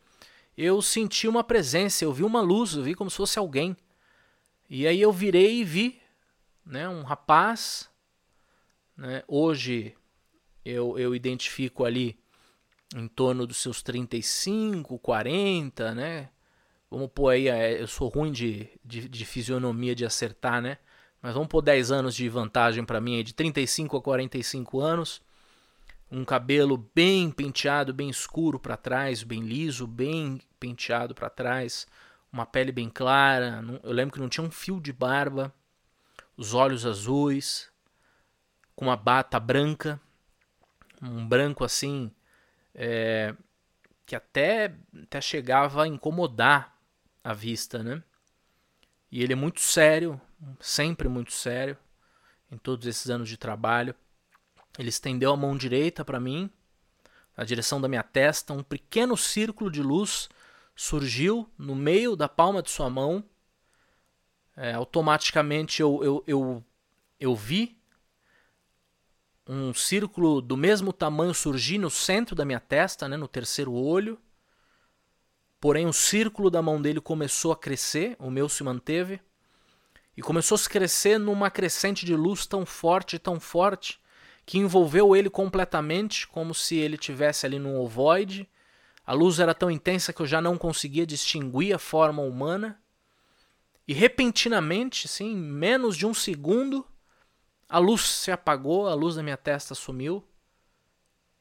eu 0.57 0.81
senti 0.81 1.27
uma 1.27 1.43
presença, 1.43 2.05
eu 2.05 2.13
vi 2.13 2.23
uma 2.23 2.41
luz, 2.41 2.75
eu 2.75 2.83
vi 2.83 2.95
como 2.95 3.11
se 3.11 3.17
fosse 3.17 3.39
alguém. 3.39 3.77
E 4.71 4.87
aí 4.87 5.01
eu 5.01 5.13
virei 5.13 5.61
e 5.61 5.65
vi 5.65 6.01
né, 6.65 6.89
um 6.89 7.03
rapaz. 7.03 7.91
Né, 8.97 9.23
hoje 9.27 9.95
eu, 10.65 10.99
eu 10.99 11.15
identifico 11.15 11.85
ali 11.85 12.19
em 12.95 13.09
torno 13.09 13.47
dos 13.47 13.59
seus 13.59 13.83
35, 13.83 14.99
40, 14.99 15.95
né? 15.95 16.31
Vamos 16.91 17.11
pôr 17.15 17.31
aí, 17.31 17.49
é, 17.49 17.83
eu 17.83 17.87
sou 17.87 18.09
ruim 18.09 18.33
de, 18.33 18.69
de, 18.83 19.09
de 19.09 19.25
fisionomia 19.27 19.95
de 19.95 20.07
acertar, 20.07 20.63
né? 20.63 20.79
Mas 21.21 21.35
vamos 21.35 21.49
pôr 21.49 21.61
10 21.61 21.91
anos 21.91 22.15
de 22.15 22.29
vantagem 22.29 22.85
para 22.85 23.01
mim, 23.01 23.23
de 23.23 23.35
35 23.35 23.97
a 23.97 24.03
45 24.03 24.81
anos. 24.81 25.21
Um 26.11 26.25
cabelo 26.25 26.79
bem 26.95 27.31
penteado, 27.31 27.93
bem 27.93 28.09
escuro 28.09 28.59
para 28.59 28.77
trás, 28.77 29.23
bem 29.23 29.43
liso, 29.43 29.87
bem 29.87 30.41
penteado 30.59 31.15
para 31.15 31.29
trás. 31.29 31.87
Uma 32.33 32.47
pele 32.47 32.73
bem 32.73 32.89
clara. 32.89 33.63
Eu 33.83 33.93
lembro 33.93 34.15
que 34.15 34.21
não 34.21 34.29
tinha 34.29 34.45
um 34.47 34.51
fio 34.51 34.81
de 34.81 34.93
barba. 34.93 35.55
Os 36.37 36.55
olhos 36.55 36.87
azuis. 36.87 37.71
Com 38.75 38.87
uma 38.87 38.97
bata 38.97 39.39
branca. 39.39 40.01
Um 41.03 41.27
branco 41.27 41.63
assim 41.63 42.11
é, 42.75 43.35
que 44.07 44.17
até, 44.17 44.75
até 45.03 45.21
chegava 45.21 45.83
a 45.83 45.89
incomodar 45.89 46.79
a 47.23 47.35
vista, 47.35 47.83
né? 47.83 48.03
E 49.11 49.23
ele 49.23 49.33
é 49.33 49.37
muito 49.37 49.61
sério, 49.61 50.21
sempre 50.61 51.09
muito 51.09 51.33
sério, 51.33 51.77
em 52.51 52.57
todos 52.57 52.87
esses 52.87 53.11
anos 53.11 53.29
de 53.29 53.37
trabalho. 53.37 53.95
Ele 54.79 54.89
estendeu 54.89 55.33
a 55.33 55.37
mão 55.37 55.57
direita 55.57 56.05
para 56.05 56.21
mim, 56.21 56.49
na 57.39 57.45
direção 57.45 57.81
da 57.81 57.87
minha 57.87 58.03
testa, 58.03 58.53
um 58.53 58.65
pequeno 58.65 59.17
círculo 59.17 59.71
de 59.71 59.81
luz 59.81 60.29
surgiu 60.75 61.49
no 61.57 61.75
meio 61.77 62.17
da 62.17 62.29
palma 62.29 62.61
de 62.61 62.69
sua 62.69 62.91
mão. 62.91 63.25
É, 64.57 64.73
automaticamente 64.73 65.81
eu, 65.81 66.03
eu, 66.03 66.25
eu, 66.27 66.65
eu 67.21 67.37
vi 67.37 67.79
um 69.47 69.73
círculo 69.73 70.41
do 70.41 70.57
mesmo 70.57 70.93
tamanho 70.93 71.33
surgir 71.33 71.79
no 71.79 71.89
centro 71.89 72.35
da 72.35 72.45
minha 72.45 72.59
testa, 72.59 73.09
né, 73.09 73.17
no 73.17 73.29
terceiro 73.29 73.73
olho. 73.73 74.19
Porém, 75.61 75.87
o 75.87 75.93
círculo 75.93 76.51
da 76.51 76.61
mão 76.61 76.83
dele 76.83 77.01
começou 77.01 77.53
a 77.53 77.57
crescer, 77.57 78.17
o 78.19 78.31
meu 78.31 78.49
se 78.49 78.65
manteve, 78.65 79.21
e 80.17 80.23
começou 80.23 80.57
a 80.57 80.59
se 80.59 80.69
crescer 80.69 81.19
numa 81.19 81.51
crescente 81.53 82.05
de 82.05 82.17
luz 82.17 82.47
tão 82.47 82.67
forte, 82.67 83.17
tão 83.17 83.39
forte, 83.39 84.01
que 84.49 84.57
envolveu 84.57 85.15
ele 85.15 85.29
completamente, 85.29 86.27
como 86.27 86.55
se 86.55 86.75
ele 86.75 86.97
tivesse 86.97 87.45
ali 87.45 87.59
num 87.59 87.79
ovoide. 87.79 88.49
A 89.05 89.13
luz 89.13 89.39
era 89.41 89.53
tão 89.53 89.71
intensa 89.71 90.11
que 90.11 90.23
eu 90.23 90.27
já 90.27 90.41
não 90.41 90.57
conseguia 90.57 91.07
distinguir 91.07 91.75
a 91.75 91.79
forma 91.79 92.23
humana. 92.23 92.81
E 93.87 93.93
repentinamente, 93.93 95.07
sim, 95.07 95.33
em 95.33 95.37
menos 95.37 95.99
de 95.99 96.07
um 96.07 96.15
segundo, 96.15 96.87
a 97.69 97.77
luz 97.77 98.01
se 98.01 98.31
apagou, 98.31 98.89
a 98.89 98.95
luz 98.95 99.17
da 99.17 99.23
minha 99.23 99.37
testa 99.37 99.75
sumiu. 99.75 100.27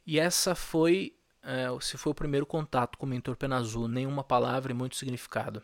E 0.05 0.19
essa 0.19 0.53
foi, 0.53 1.15
é, 1.41 1.67
se 1.79 1.95
foi 1.95 2.11
o 2.11 2.15
primeiro 2.15 2.45
contato 2.45 2.97
com 2.97 3.05
o 3.05 3.09
mentor 3.09 3.37
Pena 3.37 3.55
Azul, 3.55 3.87
nenhuma 3.87 4.21
palavra 4.21 4.73
e 4.73 4.75
muito 4.75 4.97
significado. 4.97 5.63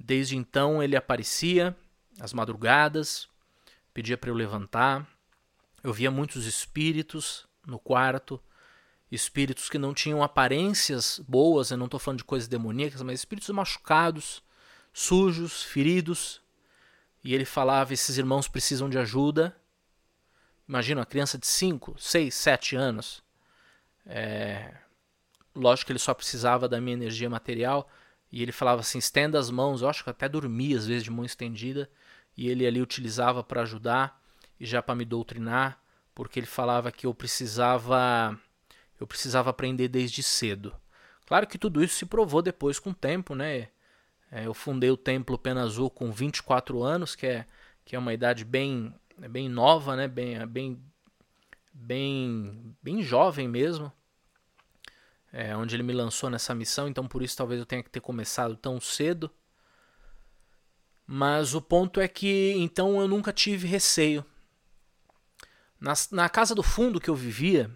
Desde 0.00 0.38
então 0.38 0.82
ele 0.82 0.96
aparecia 0.96 1.76
às 2.18 2.32
madrugadas, 2.32 3.28
pedia 3.92 4.16
para 4.16 4.30
eu 4.30 4.34
levantar. 4.34 5.06
Eu 5.84 5.92
via 5.92 6.10
muitos 6.10 6.46
espíritos 6.46 7.46
no 7.66 7.78
quarto, 7.78 8.42
espíritos 9.12 9.68
que 9.68 9.78
não 9.78 9.92
tinham 9.94 10.22
aparências 10.22 11.20
boas, 11.28 11.70
eu 11.70 11.76
não 11.76 11.84
estou 11.84 12.00
falando 12.00 12.18
de 12.18 12.24
coisas 12.24 12.48
demoníacas, 12.48 13.02
mas 13.02 13.20
espíritos 13.20 13.50
machucados, 13.50 14.42
sujos, 14.92 15.62
feridos, 15.62 16.42
e 17.24 17.34
ele 17.34 17.44
falava: 17.44 17.94
esses 17.94 18.18
irmãos 18.18 18.46
precisam 18.46 18.88
de 18.88 18.98
ajuda. 18.98 19.56
Imagina 20.68 21.00
uma 21.00 21.06
criança 21.06 21.38
de 21.38 21.46
5, 21.46 21.96
6, 21.98 22.34
7 22.34 22.76
anos. 22.76 23.22
É... 24.06 24.74
Lógico 25.54 25.86
que 25.86 25.92
ele 25.92 25.98
só 25.98 26.12
precisava 26.12 26.68
da 26.68 26.80
minha 26.80 26.94
energia 26.94 27.30
material. 27.30 27.90
E 28.30 28.42
ele 28.42 28.52
falava 28.52 28.80
assim: 28.80 28.98
estenda 28.98 29.38
as 29.38 29.50
mãos. 29.50 29.80
Eu 29.80 29.88
acho 29.88 30.04
que 30.04 30.10
até 30.10 30.28
dormia 30.28 30.76
às 30.76 30.86
vezes 30.86 31.04
de 31.04 31.10
mão 31.10 31.24
estendida. 31.24 31.90
E 32.36 32.48
ele 32.48 32.66
ali 32.66 32.82
utilizava 32.82 33.42
para 33.42 33.62
ajudar 33.62 34.22
já 34.64 34.82
para 34.82 34.94
me 34.94 35.04
doutrinar, 35.04 35.80
porque 36.14 36.38
ele 36.38 36.46
falava 36.46 36.90
que 36.92 37.06
eu 37.06 37.14
precisava 37.14 38.38
eu 38.98 39.06
precisava 39.06 39.50
aprender 39.50 39.88
desde 39.88 40.22
cedo. 40.22 40.74
Claro 41.26 41.46
que 41.46 41.58
tudo 41.58 41.82
isso 41.82 41.94
se 41.96 42.06
provou 42.06 42.42
depois 42.42 42.78
com 42.78 42.90
o 42.90 42.94
tempo, 42.94 43.34
né? 43.34 43.68
É, 44.30 44.46
eu 44.46 44.54
fundei 44.54 44.90
o 44.90 44.96
Templo 44.96 45.38
Pena 45.38 45.62
Azul 45.62 45.90
com 45.90 46.10
24 46.10 46.82
anos, 46.82 47.14
que 47.14 47.26
é, 47.26 47.46
que 47.84 47.96
é 47.96 47.98
uma 47.98 48.12
idade 48.12 48.44
bem, 48.44 48.94
bem 49.30 49.48
nova, 49.48 49.96
né? 49.96 50.08
bem, 50.08 50.44
bem, 50.46 50.82
bem, 51.72 52.76
bem 52.82 53.02
jovem 53.02 53.48
mesmo. 53.48 53.92
É, 55.32 55.56
onde 55.56 55.74
ele 55.74 55.82
me 55.82 55.92
lançou 55.92 56.30
nessa 56.30 56.54
missão, 56.54 56.86
então 56.88 57.08
por 57.08 57.22
isso 57.22 57.36
talvez 57.36 57.58
eu 57.58 57.66
tenha 57.66 57.82
que 57.82 57.90
ter 57.90 58.00
começado 58.00 58.56
tão 58.56 58.80
cedo. 58.80 59.30
Mas 61.06 61.54
o 61.54 61.60
ponto 61.60 62.00
é 62.00 62.08
que 62.08 62.54
então 62.56 63.00
eu 63.00 63.08
nunca 63.08 63.32
tive 63.32 63.66
receio. 63.66 64.24
Na, 65.80 65.92
na 66.10 66.28
casa 66.28 66.54
do 66.54 66.62
fundo 66.62 67.00
que 67.00 67.10
eu 67.10 67.14
vivia, 67.14 67.70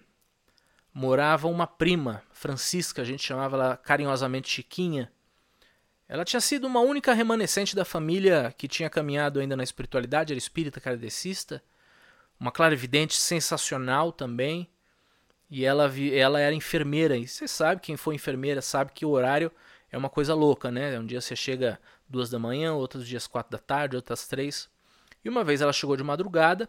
morava 0.92 1.48
uma 1.48 1.66
prima, 1.66 2.22
Francisca, 2.32 3.02
a 3.02 3.04
gente 3.04 3.22
chamava 3.22 3.56
ela 3.56 3.76
carinhosamente 3.76 4.48
Chiquinha. 4.50 5.12
Ela 6.08 6.24
tinha 6.24 6.40
sido 6.40 6.66
uma 6.66 6.80
única 6.80 7.12
remanescente 7.12 7.76
da 7.76 7.84
família 7.84 8.54
que 8.56 8.66
tinha 8.66 8.88
caminhado 8.88 9.40
ainda 9.40 9.54
na 9.54 9.62
espiritualidade, 9.62 10.32
era 10.32 10.38
espírita 10.38 10.80
kardecista, 10.80 11.62
uma 12.40 12.50
clarividente 12.50 13.14
sensacional 13.14 14.10
também. 14.10 14.68
E 15.50 15.64
ela, 15.64 15.90
ela 16.12 16.40
era 16.40 16.54
enfermeira. 16.54 17.16
E 17.16 17.26
você 17.26 17.46
sabe, 17.46 17.80
quem 17.80 17.96
foi 17.96 18.14
enfermeira 18.14 18.62
sabe 18.62 18.92
que 18.92 19.04
o 19.04 19.10
horário 19.10 19.52
é 19.90 19.98
uma 19.98 20.08
coisa 20.08 20.34
louca, 20.34 20.70
né? 20.70 20.98
Um 20.98 21.06
dia 21.06 21.20
você 21.20 21.36
chega 21.36 21.78
duas 22.08 22.30
da 22.30 22.38
manhã, 22.38 22.74
outros 22.74 23.06
dias 23.06 23.26
quatro 23.26 23.52
da 23.52 23.58
tarde, 23.58 23.96
outras 23.96 24.26
três. 24.26 24.68
E 25.24 25.28
uma 25.28 25.44
vez 25.44 25.60
ela 25.60 25.72
chegou 25.72 25.96
de 25.96 26.02
madrugada 26.02 26.68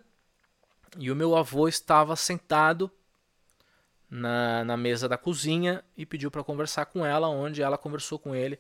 e 0.98 1.12
o 1.12 1.16
meu 1.16 1.36
avô 1.36 1.68
estava 1.68 2.16
sentado 2.16 2.92
na, 4.10 4.64
na 4.64 4.76
mesa 4.76 5.08
da 5.08 5.18
cozinha 5.18 5.84
e 5.96 6.06
pediu 6.06 6.32
para 6.32 6.44
conversar 6.44 6.86
com 6.86 7.06
ela, 7.06 7.28
onde 7.28 7.62
ela 7.62 7.78
conversou 7.78 8.18
com 8.18 8.34
ele, 8.34 8.60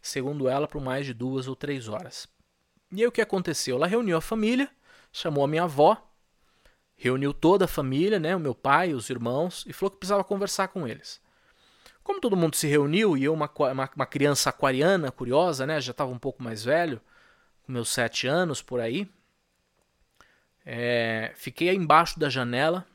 segundo 0.00 0.48
ela, 0.48 0.68
por 0.68 0.80
mais 0.80 1.06
de 1.06 1.14
duas 1.14 1.48
ou 1.48 1.56
três 1.56 1.88
horas. 1.88 2.28
E 2.92 3.00
aí 3.00 3.06
o 3.06 3.12
que 3.12 3.20
aconteceu? 3.20 3.76
Ela 3.76 3.86
reuniu 3.86 4.16
a 4.16 4.20
família, 4.20 4.68
chamou 5.12 5.44
a 5.44 5.48
minha 5.48 5.62
avó, 5.62 5.96
reuniu 6.96 7.32
toda 7.32 7.64
a 7.64 7.68
família, 7.68 8.18
né, 8.18 8.36
o 8.36 8.40
meu 8.40 8.54
pai, 8.54 8.92
os 8.92 9.08
irmãos, 9.08 9.64
e 9.66 9.72
falou 9.72 9.90
que 9.90 9.98
precisava 9.98 10.22
conversar 10.22 10.68
com 10.68 10.86
eles. 10.86 11.20
Como 12.02 12.20
todo 12.20 12.36
mundo 12.36 12.56
se 12.56 12.66
reuniu 12.66 13.16
e 13.16 13.24
eu, 13.24 13.32
uma, 13.32 13.50
uma, 13.72 13.90
uma 13.94 14.06
criança 14.06 14.50
aquariana, 14.50 15.10
curiosa, 15.10 15.66
né, 15.66 15.80
já 15.80 15.92
estava 15.92 16.10
um 16.10 16.18
pouco 16.18 16.42
mais 16.42 16.64
velho, 16.64 17.00
com 17.62 17.72
meus 17.72 17.88
sete 17.88 18.26
anos 18.26 18.60
por 18.60 18.80
aí, 18.80 19.08
é, 20.72 21.32
fiquei 21.34 21.74
embaixo 21.74 22.16
da 22.16 22.28
janela, 22.28 22.86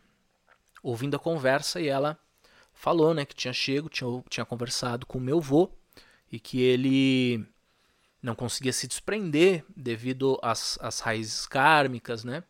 ouvindo 0.81 1.17
a 1.17 1.19
conversa, 1.19 1.81
e 1.81 1.89
ela 1.89 2.17
falou 2.73 3.13
né, 3.13 3.25
que 3.25 3.35
tinha 3.35 3.51
chego, 3.51 3.89
tinha, 3.89 4.07
tinha 4.29 4.45
conversado 4.45 5.05
com 5.05 5.17
o 5.17 5.21
meu 5.21 5.39
avô, 5.39 5.69
e 6.31 6.39
que 6.39 6.61
ele 6.61 7.45
não 8.23 8.33
conseguia 8.33 8.71
se 8.71 8.87
desprender 8.87 9.65
devido 9.75 10.39
às, 10.41 10.79
às 10.81 11.01
raízes 11.01 11.45
kármicas, 11.45 12.23
né? 12.23 12.45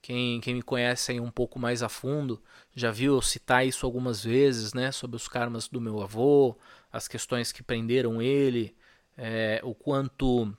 Quem, 0.00 0.40
quem 0.40 0.54
me 0.54 0.62
conhece 0.62 1.10
aí 1.10 1.18
um 1.18 1.30
pouco 1.30 1.58
mais 1.58 1.82
a 1.82 1.88
fundo 1.88 2.40
já 2.72 2.92
viu 2.92 3.16
eu 3.16 3.22
citar 3.22 3.66
isso 3.66 3.84
algumas 3.84 4.22
vezes, 4.22 4.72
né? 4.72 4.92
Sobre 4.92 5.16
os 5.16 5.26
karmas 5.26 5.66
do 5.66 5.80
meu 5.80 6.00
avô, 6.00 6.56
as 6.92 7.08
questões 7.08 7.50
que 7.50 7.64
prenderam 7.64 8.22
ele, 8.22 8.76
é, 9.18 9.60
o 9.64 9.74
quanto 9.74 10.56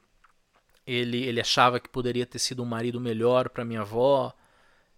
ele, 0.86 1.24
ele 1.24 1.42
achava 1.42 1.80
que 1.80 1.90
poderia 1.90 2.26
ter 2.26 2.40
sido 2.40 2.62
um 2.64 2.66
marido 2.66 3.00
melhor 3.00 3.50
para 3.50 3.66
minha 3.66 3.82
avó, 3.82 4.34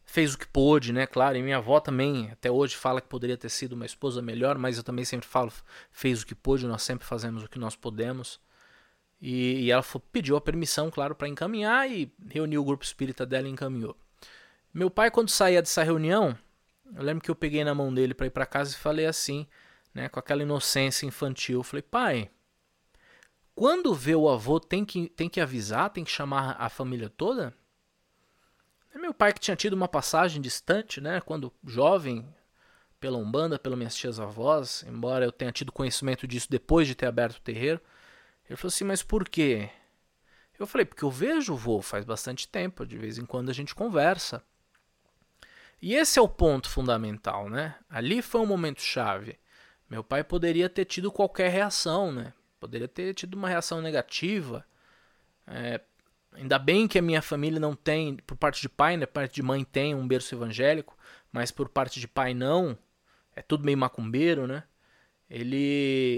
fez 0.05 0.33
o 0.33 0.37
que 0.37 0.47
pôde, 0.47 0.93
né? 0.93 1.05
Claro, 1.07 1.37
e 1.37 1.43
minha 1.43 1.57
avó 1.57 1.79
também 1.79 2.29
até 2.31 2.49
hoje 2.49 2.75
fala 2.75 3.01
que 3.01 3.07
poderia 3.07 3.37
ter 3.37 3.49
sido 3.49 3.73
uma 3.73 3.85
esposa 3.85 4.21
melhor, 4.21 4.57
mas 4.57 4.77
eu 4.77 4.83
também 4.83 5.03
sempre 5.05 5.27
falo, 5.27 5.51
fez 5.91 6.21
o 6.21 6.25
que 6.25 6.35
pôde, 6.35 6.67
nós 6.67 6.83
sempre 6.83 7.05
fazemos 7.05 7.43
o 7.43 7.49
que 7.49 7.59
nós 7.59 7.75
podemos. 7.75 8.39
E, 9.21 9.63
e 9.63 9.71
ela 9.71 9.83
pediu 10.11 10.35
a 10.35 10.41
permissão, 10.41 10.91
claro, 10.91 11.15
para 11.15 11.27
encaminhar 11.27 11.89
e 11.89 12.13
reuniu 12.29 12.61
o 12.61 12.65
grupo 12.65 12.83
espírita 12.83 13.25
dela 13.25 13.47
e 13.47 13.51
encaminhou. 13.51 13.97
Meu 14.73 14.89
pai, 14.89 15.09
quando 15.09 15.29
saía 15.29 15.61
dessa 15.61 15.83
reunião, 15.83 16.37
eu 16.95 17.01
lembro 17.01 17.23
que 17.23 17.31
eu 17.31 17.35
peguei 17.35 17.63
na 17.63 17.73
mão 17.73 17.93
dele 17.93 18.13
para 18.13 18.27
ir 18.27 18.31
para 18.31 18.45
casa 18.45 18.73
e 18.73 18.77
falei 18.77 19.05
assim, 19.05 19.47
né, 19.93 20.09
com 20.09 20.19
aquela 20.19 20.43
inocência 20.43 21.05
infantil, 21.05 21.63
falei: 21.63 21.81
"Pai, 21.81 22.29
quando 23.55 23.95
vê 23.95 24.13
o 24.13 24.29
avô 24.29 24.59
tem 24.59 24.85
que 24.85 25.09
tem 25.09 25.29
que 25.29 25.41
avisar, 25.41 25.89
tem 25.89 26.03
que 26.03 26.11
chamar 26.11 26.55
a 26.59 26.69
família 26.69 27.09
toda?" 27.09 27.55
É 28.93 28.97
meu 28.97 29.13
pai 29.13 29.33
que 29.33 29.39
tinha 29.39 29.57
tido 29.57 29.73
uma 29.73 29.87
passagem 29.87 30.41
distante, 30.41 31.01
né, 31.01 31.19
quando 31.19 31.51
jovem, 31.65 32.25
pela 32.97 33.17
Umbanda, 33.17 33.59
pelas 33.59 33.77
minhas 33.77 33.95
tias 33.95 34.19
avós, 34.19 34.83
embora 34.87 35.25
eu 35.25 35.31
tenha 35.31 35.51
tido 35.51 35.71
conhecimento 35.71 36.25
disso 36.25 36.47
depois 36.49 36.87
de 36.87 36.95
ter 36.95 37.05
aberto 37.05 37.37
o 37.37 37.41
terreiro. 37.41 37.81
Ele 38.49 38.55
falou 38.55 38.69
assim: 38.69 38.83
Mas 38.83 39.03
por 39.03 39.27
quê? 39.27 39.69
Eu 40.57 40.65
falei: 40.65 40.85
Porque 40.85 41.03
eu 41.03 41.11
vejo 41.11 41.53
o 41.53 41.57
vô 41.57 41.81
faz 41.81 42.05
bastante 42.05 42.47
tempo, 42.47 42.85
de 42.85 42.97
vez 42.97 43.17
em 43.17 43.25
quando 43.25 43.49
a 43.49 43.53
gente 43.53 43.75
conversa. 43.75 44.43
E 45.81 45.93
esse 45.93 46.17
é 46.17 46.21
o 46.21 46.27
ponto 46.29 46.69
fundamental, 46.69 47.49
né? 47.49 47.75
Ali 47.89 48.21
foi 48.21 48.41
um 48.41 48.45
momento 48.45 48.81
chave. 48.81 49.37
Meu 49.89 50.03
pai 50.03 50.23
poderia 50.23 50.69
ter 50.69 50.85
tido 50.85 51.11
qualquer 51.11 51.49
reação, 51.49 52.11
né? 52.11 52.33
Poderia 52.65 52.87
ter 52.87 53.13
tido 53.13 53.35
uma 53.35 53.47
reação 53.47 53.79
negativa. 53.79 54.65
É, 55.45 55.79
ainda 56.33 56.57
bem 56.57 56.87
que 56.87 56.97
a 56.97 57.01
minha 57.01 57.21
família 57.21 57.59
não 57.59 57.75
tem, 57.75 58.15
por 58.17 58.35
parte 58.35 58.59
de 58.59 58.67
pai, 58.67 58.97
né? 58.97 59.05
Por 59.05 59.13
parte 59.13 59.35
de 59.35 59.43
mãe 59.43 59.63
tem 59.63 59.93
um 59.93 60.07
berço 60.07 60.33
evangélico, 60.33 60.97
mas 61.31 61.51
por 61.51 61.69
parte 61.69 61.99
de 61.99 62.07
pai 62.07 62.33
não. 62.33 62.75
É 63.35 63.43
tudo 63.43 63.63
meio 63.63 63.77
macumbeiro, 63.77 64.47
né? 64.47 64.63
Ele, 65.29 65.55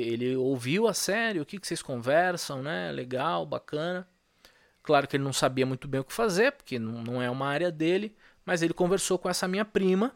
ele 0.07 0.37
ouviu 0.37 0.87
a 0.87 0.93
sério, 0.93 1.41
o 1.41 1.45
que, 1.45 1.59
que 1.59 1.67
vocês 1.67 1.81
conversam, 1.81 2.63
né? 2.63 2.93
Legal, 2.93 3.45
bacana. 3.45 4.07
Claro 4.81 5.05
que 5.05 5.17
ele 5.17 5.25
não 5.25 5.33
sabia 5.33 5.65
muito 5.65 5.85
bem 5.85 5.99
o 5.99 6.05
que 6.05 6.13
fazer, 6.13 6.53
porque 6.53 6.79
não, 6.79 7.03
não 7.03 7.21
é 7.21 7.29
uma 7.29 7.47
área 7.47 7.69
dele, 7.69 8.15
mas 8.45 8.61
ele 8.61 8.73
conversou 8.73 9.19
com 9.19 9.29
essa 9.29 9.49
minha 9.49 9.65
prima. 9.65 10.15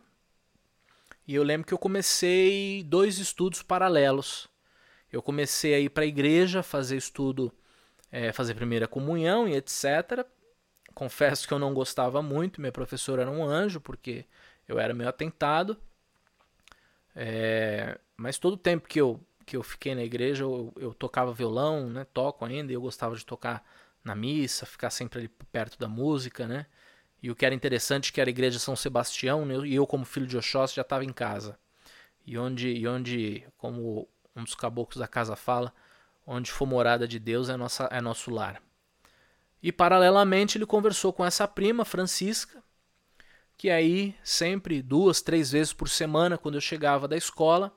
E 1.27 1.35
eu 1.35 1.43
lembro 1.43 1.67
que 1.67 1.73
eu 1.73 1.77
comecei 1.77 2.83
dois 2.83 3.19
estudos 3.19 3.61
paralelos. 3.61 4.49
Eu 5.11 5.21
comecei 5.21 5.73
a 5.73 5.79
ir 5.79 5.89
para 5.89 6.03
a 6.03 6.07
igreja, 6.07 6.63
fazer 6.63 6.97
estudo, 6.97 7.51
é, 8.11 8.31
fazer 8.31 8.55
primeira 8.55 8.87
comunhão 8.87 9.47
e 9.47 9.55
etc. 9.55 10.25
Confesso 10.93 11.47
que 11.47 11.53
eu 11.53 11.59
não 11.59 11.73
gostava 11.73 12.21
muito, 12.21 12.61
minha 12.61 12.71
professora 12.71 13.23
era 13.23 13.31
um 13.31 13.43
anjo, 13.43 13.79
porque 13.81 14.25
eu 14.67 14.79
era 14.79 14.93
meio 14.93 15.09
atentado. 15.09 15.77
É, 17.15 17.99
mas 18.15 18.37
todo 18.37 18.53
o 18.53 18.57
tempo 18.57 18.87
que 18.87 18.99
eu, 19.01 19.19
que 19.45 19.57
eu 19.57 19.63
fiquei 19.63 19.95
na 19.95 20.03
igreja, 20.03 20.43
eu, 20.43 20.73
eu 20.77 20.93
tocava 20.93 21.33
violão, 21.33 21.89
né? 21.89 22.05
Toco 22.13 22.45
ainda, 22.45 22.71
e 22.71 22.75
eu 22.75 22.81
gostava 22.81 23.15
de 23.15 23.25
tocar 23.25 23.65
na 24.03 24.15
missa, 24.15 24.65
ficar 24.65 24.89
sempre 24.89 25.19
ali 25.19 25.27
perto 25.51 25.77
da 25.77 25.87
música, 25.87 26.47
né? 26.47 26.65
E 27.21 27.29
o 27.29 27.35
que 27.35 27.45
era 27.45 27.53
interessante 27.53 28.09
é 28.09 28.13
que 28.13 28.21
era 28.21 28.29
a 28.29 28.31
igreja 28.31 28.59
São 28.59 28.75
Sebastião, 28.75 29.45
né? 29.45 29.55
e 29.67 29.75
eu 29.75 29.85
como 29.85 30.05
filho 30.05 30.25
de 30.25 30.37
Oxóssi 30.37 30.75
já 30.75 30.81
estava 30.81 31.05
em 31.05 31.13
casa. 31.13 31.57
E 32.25 32.37
onde, 32.37 32.69
e 32.69 32.87
onde, 32.87 33.45
como 33.57 34.07
um 34.35 34.43
dos 34.43 34.55
caboclos 34.55 34.97
da 34.97 35.07
casa 35.07 35.35
fala, 35.35 35.73
onde 36.25 36.51
for 36.51 36.65
morada 36.65 37.07
de 37.07 37.19
Deus 37.19 37.49
é, 37.49 37.57
nossa, 37.57 37.85
é 37.91 37.99
nosso 37.99 38.31
lar. 38.31 38.61
E 39.61 39.71
paralelamente 39.71 40.57
ele 40.57 40.65
conversou 40.65 41.13
com 41.13 41.23
essa 41.23 41.47
prima, 41.47 41.85
Francisca, 41.85 42.63
que 43.57 43.69
aí 43.69 44.15
sempre 44.23 44.81
duas, 44.81 45.21
três 45.21 45.51
vezes 45.51 45.71
por 45.71 45.87
semana, 45.87 46.37
quando 46.37 46.55
eu 46.55 46.61
chegava 46.61 47.07
da 47.07 47.15
escola, 47.15 47.71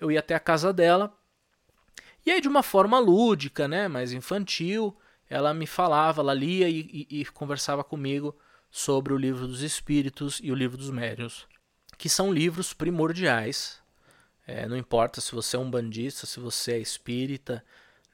eu 0.00 0.10
ia 0.10 0.20
até 0.20 0.34
a 0.34 0.40
casa 0.40 0.72
dela. 0.72 1.16
E 2.24 2.30
aí 2.30 2.40
de 2.40 2.48
uma 2.48 2.62
forma 2.62 2.98
lúdica, 2.98 3.66
né, 3.66 3.88
mais 3.88 4.12
infantil, 4.12 4.96
ela 5.28 5.52
me 5.52 5.66
falava, 5.66 6.20
ela 6.20 6.34
lia 6.34 6.68
e, 6.68 7.06
e, 7.10 7.20
e 7.20 7.24
conversava 7.26 7.82
comigo 7.82 8.36
sobre 8.70 9.12
o 9.12 9.16
livro 9.16 9.46
dos 9.46 9.62
Espíritos 9.62 10.40
e 10.42 10.52
o 10.52 10.54
livro 10.54 10.76
dos 10.76 10.90
Médiuns, 10.90 11.46
que 11.98 12.08
são 12.08 12.32
livros 12.32 12.72
primordiais. 12.72 13.80
É, 14.46 14.68
não 14.68 14.76
importa 14.76 15.20
se 15.20 15.32
você 15.32 15.56
é 15.56 15.58
um 15.58 15.70
bandista, 15.70 16.26
se 16.26 16.38
você 16.38 16.72
é 16.74 16.78
espírita, 16.78 17.64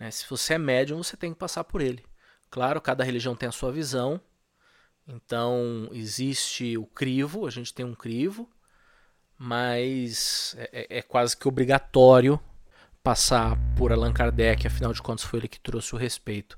né, 0.01 0.11
se 0.11 0.25
você 0.29 0.55
é 0.55 0.59
médium, 0.59 1.03
você 1.03 1.17
tem 1.17 1.33
que 1.33 1.39
passar 1.39 1.65
por 1.65 1.81
ele. 1.81 2.05
Claro, 2.51 2.81
cada 2.81 3.05
religião 3.05 3.37
tem 3.37 3.49
a 3.49 3.53
sua 3.53 3.71
visão, 3.71 4.21
então 5.07 5.89
existe 5.93 6.77
o 6.79 6.87
crivo, 6.87 7.47
a 7.47 7.51
gente 7.51 7.75
tem 7.75 7.85
um 7.85 7.95
crivo, 7.95 8.49
mas 9.37 10.55
é, 10.59 10.71
é, 10.73 10.99
é, 10.99 11.03
quase 11.03 11.37
que 11.37 11.49
obrigatório 11.49 12.41
passar 13.03 13.59
por 13.77 13.93
Allan 13.93 14.13
Kardec, 14.13 14.67
afinal 14.67 14.93
de 14.93 15.03
contas 15.03 15.25
foi 15.25 15.41
ele 15.41 15.49
que 15.49 15.59
trouxe 15.59 15.95
o 15.95 15.99
respeito. 15.99 16.57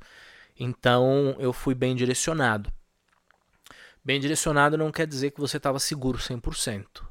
Então 0.59 1.35
eu 1.39 1.53
fui 1.53 1.75
bem 1.75 1.97
direcionado. 1.97 2.73
Bem 4.05 4.21
direcionado 4.21 4.77
não 4.77 4.93
quer 4.93 5.07
dizer 5.07 5.31
que 5.31 5.41
você 5.41 5.57
estava 5.57 5.79
seguro 5.79 6.19
100%, 6.19 7.03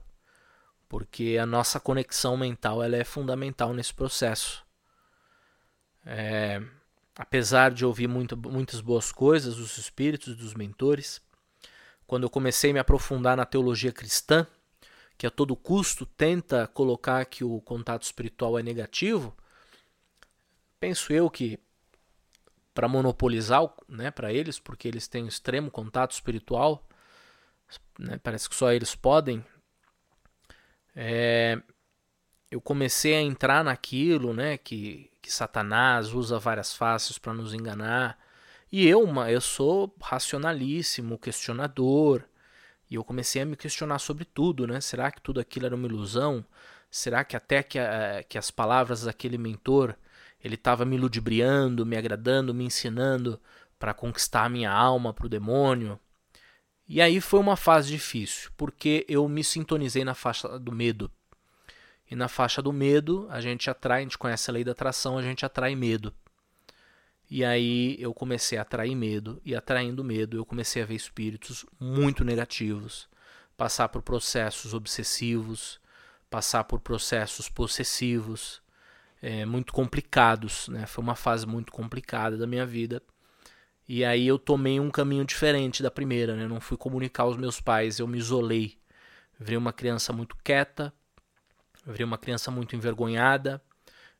porque 0.88 1.38
a 1.42 1.46
nossa 1.46 1.80
conexão 1.80 2.38
mental 2.38 2.84
ela 2.84 2.96
é 2.96 3.04
fundamental 3.04 3.74
nesse 3.74 3.94
processo. 3.94 4.64
É, 6.06 6.62
apesar 7.16 7.72
de 7.72 7.86
ouvir 7.86 8.08
muito, 8.08 8.36
muitas 8.36 8.82
boas 8.82 9.12
coisas 9.12 9.56
dos 9.56 9.78
espíritos, 9.78 10.36
dos 10.36 10.54
mentores, 10.54 11.22
quando 12.06 12.24
eu 12.24 12.30
comecei 12.30 12.72
a 12.72 12.74
me 12.74 12.80
aprofundar 12.80 13.38
na 13.38 13.46
teologia 13.46 13.92
cristã, 13.92 14.46
que 15.18 15.28
a 15.28 15.32
todo 15.32 15.56
custo 15.56 16.06
tenta 16.06 16.68
colocar 16.68 17.26
que 17.26 17.44
o 17.44 17.62
contato 17.62 18.04
espiritual 18.04 18.58
é 18.58 18.64
negativo, 18.64 19.36
penso 20.80 21.14
eu 21.14 21.30
que 21.30 21.60
para 22.74 22.88
monopolizar, 22.88 23.72
né, 23.88 24.10
para 24.10 24.34
eles, 24.34 24.60
porque 24.60 24.88
eles 24.88 25.08
têm 25.08 25.24
um 25.24 25.28
extremo 25.28 25.70
contato 25.70 26.12
espiritual, 26.12 26.88
né, 27.98 28.20
parece 28.22 28.50
que 28.50 28.56
só 28.56 28.72
eles 28.72 28.96
podem. 28.96 29.46
É, 30.96 31.62
eu 32.52 32.62
comecei 32.62 33.16
a 33.16 33.22
entrar 33.22 33.64
naquilo, 33.64 34.34
né, 34.34 34.58
que 34.58 35.12
que 35.24 35.32
Satanás 35.32 36.14
usa 36.14 36.38
várias 36.38 36.76
faces 36.76 37.18
para 37.18 37.34
nos 37.34 37.54
enganar. 37.54 38.20
E 38.72 38.88
eu, 38.88 39.08
eu 39.30 39.42
sou 39.42 39.96
racionalíssimo, 40.02 41.18
questionador. 41.18 42.24
E 42.90 42.96
eu 42.96 43.04
comecei 43.06 43.42
a 43.42 43.46
me 43.46 43.56
questionar 43.56 44.00
sobre 44.00 44.26
tudo, 44.26 44.68
né? 44.68 44.82
Será 44.82 45.10
que 45.12 45.22
tudo 45.22 45.40
aquilo 45.40 45.66
era 45.66 45.76
uma 45.76 45.88
ilusão? 45.88 46.46
Será 46.92 47.24
que 47.24 47.38
até 47.38 47.64
que, 47.64 47.80
que 48.30 48.38
as 48.38 48.52
palavras 48.52 49.04
daquele 49.04 49.38
mentor 49.38 49.96
ele 50.44 50.56
estava 50.56 50.86
me 50.86 50.98
ludibriando, 50.98 51.86
me 51.86 51.96
agradando, 51.98 52.54
me 52.54 52.66
ensinando 52.66 53.40
para 53.80 53.94
conquistar 53.94 54.46
a 54.46 54.50
minha 54.50 54.72
alma 54.72 55.14
para 55.14 55.26
o 55.26 55.30
demônio? 55.30 55.98
E 56.88 57.02
aí 57.02 57.22
foi 57.22 57.40
uma 57.40 57.56
fase 57.56 57.90
difícil, 57.90 58.52
porque 58.58 59.06
eu 59.08 59.28
me 59.28 59.44
sintonizei 59.44 60.04
na 60.04 60.14
faixa 60.14 60.60
do 60.60 60.72
medo. 60.72 61.10
E 62.10 62.16
na 62.16 62.28
faixa 62.28 62.62
do 62.62 62.74
medo, 62.74 63.28
a 63.30 63.40
gente 63.40 63.70
atrai, 63.70 64.00
a 64.00 64.04
gente 64.04 64.18
conhece 64.18 64.50
a 64.50 64.54
lei 64.54 64.64
da 64.64 64.74
atração, 64.74 65.18
a 65.18 65.22
gente 65.22 65.46
atrai 65.46 65.76
medo. 65.76 66.14
E 67.30 67.44
aí 67.44 67.96
eu 68.00 68.14
comecei 68.14 68.58
a 68.58 68.62
atrair 68.62 68.96
medo, 68.96 69.42
e 69.44 69.56
atraindo 69.56 70.04
medo 70.04 70.38
eu 70.38 70.46
comecei 70.46 70.84
a 70.84 70.86
ver 70.86 70.96
espíritos 70.96 71.66
muito 71.80 72.24
negativos, 72.24 73.10
passar 73.58 73.90
por 73.90 74.02
processos 74.02 74.74
obsessivos, 74.74 75.80
passar 76.30 76.66
por 76.66 76.80
processos 76.80 77.48
possessivos, 77.50 78.62
é, 79.22 79.46
muito 79.46 79.72
complicados. 79.72 80.68
Né? 80.68 80.86
Foi 80.86 81.04
uma 81.04 81.16
fase 81.16 81.48
muito 81.48 81.72
complicada 81.72 82.38
da 82.38 82.46
minha 82.46 82.66
vida. 82.66 83.02
E 83.88 84.06
aí 84.06 84.26
eu 84.28 84.40
tomei 84.40 84.80
um 84.80 84.90
caminho 84.90 85.26
diferente 85.26 85.84
da 85.84 85.92
primeira, 85.92 86.36
né? 86.36 86.48
Não 86.48 86.62
fui 86.62 86.78
comunicar 86.78 87.24
aos 87.24 87.38
meus 87.38 87.60
pais, 87.60 88.00
eu 88.00 88.08
me 88.08 88.18
isolei. 88.18 88.78
Virei 89.40 89.58
uma 89.58 89.74
criança 89.74 90.14
muito 90.14 90.38
quieta, 90.44 90.94
virei 91.86 92.06
uma 92.06 92.18
criança 92.18 92.50
muito 92.50 92.76
envergonhada, 92.76 93.62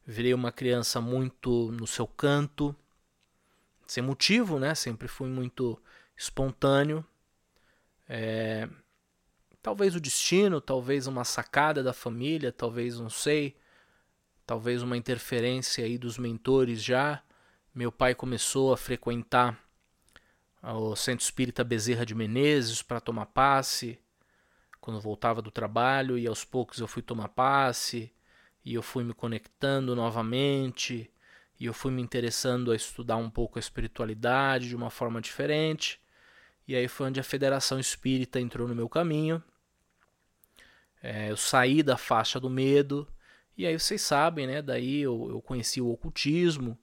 virei 0.06 0.34
uma 0.34 0.52
criança 0.52 1.00
muito 1.00 1.72
no 1.72 1.88
seu 1.88 2.06
canto, 2.06 2.76
sem 3.88 4.04
motivo, 4.04 4.60
né? 4.60 4.76
Sempre 4.76 5.08
fui 5.08 5.30
muito 5.30 5.82
espontâneo. 6.18 7.06
É... 8.08 8.68
Talvez 9.62 9.96
o 9.96 10.02
destino, 10.02 10.60
talvez 10.60 11.08
uma 11.08 11.24
sacada 11.24 11.82
da 11.82 11.94
família, 11.94 12.52
talvez 12.52 13.00
não 13.00 13.10
sei, 13.10 13.56
talvez 14.46 14.82
uma 14.82 14.98
interferência 14.98 15.86
aí 15.86 15.98
dos 15.98 16.18
mentores 16.18 16.84
já. 16.84 17.24
Meu 17.76 17.92
pai 17.92 18.14
começou 18.14 18.72
a 18.72 18.78
frequentar 18.78 19.60
o 20.62 20.96
Centro 20.96 21.24
Espírita 21.24 21.64
Bezerra 21.64 22.06
de 22.06 22.14
Menezes 22.14 22.84
para 22.84 23.02
tomar 23.02 23.26
passe 23.26 24.00
quando 24.80 25.02
voltava 25.02 25.42
do 25.42 25.50
trabalho 25.50 26.16
e 26.16 26.28
aos 26.28 26.46
poucos 26.46 26.78
eu 26.78 26.88
fui 26.88 27.02
tomar 27.02 27.30
passe 27.30 28.14
e 28.64 28.76
eu 28.76 28.84
fui 28.84 29.04
me 29.04 29.12
conectando 29.12 29.96
novamente 29.96 31.12
e 31.60 31.66
eu 31.66 31.74
fui 31.74 31.92
me 31.92 32.00
interessando 32.00 32.72
a 32.72 32.76
estudar 32.76 33.18
um 33.18 33.28
pouco 33.28 33.58
a 33.58 33.60
espiritualidade 33.60 34.70
de 34.70 34.76
uma 34.76 34.92
forma 34.92 35.20
diferente. 35.20 36.00
E 36.68 36.76
aí 36.76 36.88
foi 36.88 37.08
onde 37.08 37.20
a 37.20 37.24
Federação 37.24 37.80
Espírita 37.80 38.40
entrou 38.40 38.68
no 38.68 38.76
meu 38.76 38.88
caminho. 38.88 39.44
É, 41.02 41.32
eu 41.32 41.38
saí 41.38 41.82
da 41.82 41.98
faixa 41.98 42.40
do 42.40 42.52
medo 42.52 43.08
e 43.58 43.66
aí 43.66 43.80
vocês 43.80 44.04
sabem, 44.04 44.46
né? 44.46 44.62
Daí 44.62 45.02
eu, 45.02 45.28
eu 45.32 45.42
conheci 45.42 45.82
o 45.82 45.90
ocultismo, 45.90 46.78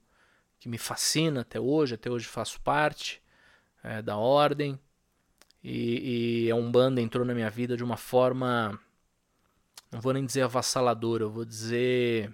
que 0.61 0.69
me 0.69 0.77
fascina 0.77 1.41
até 1.41 1.59
hoje, 1.59 1.95
até 1.95 2.07
hoje 2.07 2.27
faço 2.27 2.61
parte 2.61 3.19
é, 3.83 3.99
da 3.99 4.15
ordem. 4.15 4.79
E, 5.63 6.45
e 6.45 6.51
a 6.51 6.55
Umbanda 6.55 7.01
entrou 7.01 7.25
na 7.25 7.33
minha 7.33 7.49
vida 7.49 7.75
de 7.75 7.83
uma 7.83 7.97
forma, 7.97 8.79
não 9.91 9.99
vou 9.99 10.13
nem 10.13 10.23
dizer 10.23 10.43
avassaladora, 10.43 11.23
eu 11.23 11.31
vou 11.31 11.43
dizer 11.43 12.31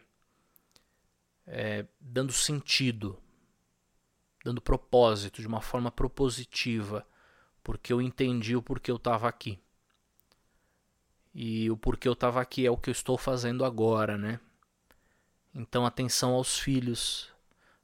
é, 1.46 1.86
dando 2.02 2.34
sentido, 2.34 3.18
dando 4.44 4.62
propósito, 4.62 5.40
de 5.40 5.48
uma 5.48 5.62
forma 5.62 5.90
propositiva, 5.90 7.08
porque 7.64 7.94
eu 7.94 8.02
entendi 8.02 8.58
o 8.58 8.62
porquê 8.62 8.92
eu 8.92 8.98
estava 8.98 9.30
aqui. 9.30 9.58
E 11.34 11.72
o 11.72 11.78
porquê 11.78 12.10
eu 12.10 12.14
estava 12.14 12.42
aqui 12.42 12.66
é 12.66 12.72
o 12.72 12.78
que 12.78 12.90
eu 12.90 12.94
estou 12.94 13.18
fazendo 13.18 13.64
agora, 13.64 14.18
né? 14.18 14.38
Então, 15.56 15.86
atenção 15.86 16.34
aos 16.34 16.60
filhos, 16.60 17.32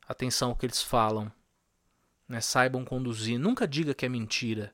atenção 0.08 0.50
ao 0.50 0.56
que 0.56 0.66
eles 0.66 0.82
falam, 0.82 1.32
né? 2.28 2.42
saibam 2.42 2.84
conduzir. 2.84 3.40
Nunca 3.40 3.68
diga 3.68 3.94
que 3.94 4.06
é 4.06 4.10
mentira. 4.10 4.74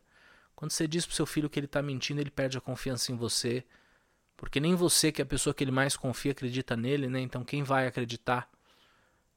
Quando 0.56 0.72
você 0.72 0.88
diz 0.88 1.06
pro 1.06 1.16
seu 1.16 1.26
filho 1.26 1.50
que 1.50 1.60
ele 1.60 1.66
está 1.66 1.82
mentindo, 1.82 2.20
ele 2.20 2.30
perde 2.30 2.58
a 2.58 2.62
confiança 2.62 3.12
em 3.12 3.16
você. 3.16 3.64
Porque 4.36 4.60
nem 4.60 4.76
você, 4.76 5.12
que 5.12 5.22
é 5.22 5.24
a 5.24 5.26
pessoa 5.26 5.54
que 5.54 5.64
ele 5.64 5.72
mais 5.72 5.96
confia, 5.96 6.32
acredita 6.32 6.76
nele, 6.76 7.08
né? 7.08 7.20
Então 7.20 7.44
quem 7.44 7.64
vai 7.64 7.88
acreditar? 7.88 8.50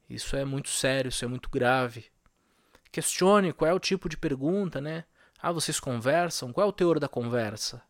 Isso 0.08 0.36
é 0.36 0.44
muito 0.44 0.68
sério, 0.68 1.08
isso 1.08 1.24
é 1.24 1.28
muito 1.28 1.48
grave. 1.48 2.06
Questione 2.90 3.52
qual 3.52 3.70
é 3.70 3.74
o 3.74 3.80
tipo 3.80 4.08
de 4.08 4.16
pergunta, 4.16 4.80
né? 4.80 5.04
Ah, 5.40 5.50
vocês 5.50 5.80
conversam? 5.80 6.52
Qual 6.52 6.66
é 6.66 6.68
o 6.68 6.72
teor 6.72 7.00
da 7.00 7.08
conversa? 7.08 7.82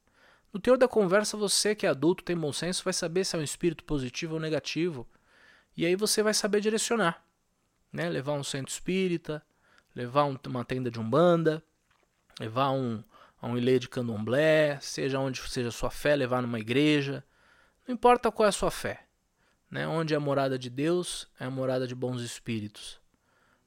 No 0.53 0.61
teor 0.61 0.77
da 0.77 0.87
conversa, 0.87 1.37
você 1.37 1.75
que 1.75 1.87
é 1.87 1.89
adulto, 1.89 2.23
tem 2.23 2.37
bom 2.37 2.53
senso, 2.53 2.85
vai 2.85 2.93
saber 2.93 3.25
se 3.25 3.35
é 3.35 3.39
um 3.39 3.43
espírito 3.43 3.85
positivo 3.85 4.35
ou 4.35 4.41
negativo. 4.41 5.09
E 5.77 5.87
aí 5.87 5.97
você 5.97 6.23
vai 6.23 6.35
saber 6.35 6.61
direcionar. 6.61 7.25
Né? 7.93 8.09
Levar 8.09 8.33
um 8.33 8.45
centro 8.45 8.73
espírita, 8.73 9.43
levar 9.95 10.25
um, 10.25 10.37
uma 10.47 10.65
tenda 10.65 10.91
de 10.91 10.99
umbanda, 10.99 11.63
levar 12.41 12.71
um, 12.71 13.03
um 13.43 13.57
ilê 13.59 13.79
de 13.79 13.89
candomblé, 13.89 14.79
seja 14.81 15.19
onde 15.19 15.41
seja 15.49 15.69
a 15.69 15.73
sua 15.73 15.91
fé, 15.91 16.15
levar 16.15 16.43
numa 16.43 16.61
igreja. 16.61 17.25
Não 17.87 17.95
importa 17.95 18.31
qual 18.31 18.47
é 18.47 18.49
a 18.49 18.53
sua 18.53 18.71
fé. 18.71 19.05
Né? 19.71 19.87
Onde 19.87 20.15
é 20.15 20.17
a 20.17 20.21
morada 20.21 20.59
de 20.59 20.71
Deus, 20.71 21.29
é 21.41 21.45
a 21.45 21.51
morada 21.51 21.87
de 21.87 21.95
bons 21.95 22.21
espíritos. 22.23 23.01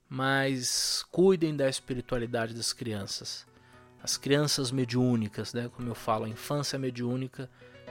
Mas 0.08 1.04
cuidem 1.12 1.56
da 1.56 1.68
espiritualidade 1.68 2.54
das 2.54 2.72
crianças. 2.72 3.46
As 4.02 4.18
crianças 4.18 4.72
mediúnicas, 4.72 5.54
né? 5.54 5.70
como 5.76 5.90
eu 5.90 5.96
falo, 5.96 6.26
a 6.26 6.30
infância 6.30 6.78
mediúnica 6.78 7.50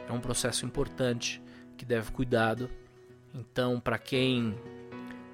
é 0.08 0.12
um 0.12 0.20
processo 0.20 0.64
importante 0.64 1.42
que 1.76 1.84
deve 1.84 2.12
cuidado. 2.12 2.70
Então, 3.34 3.80
para 3.80 3.98
quem 3.98 4.56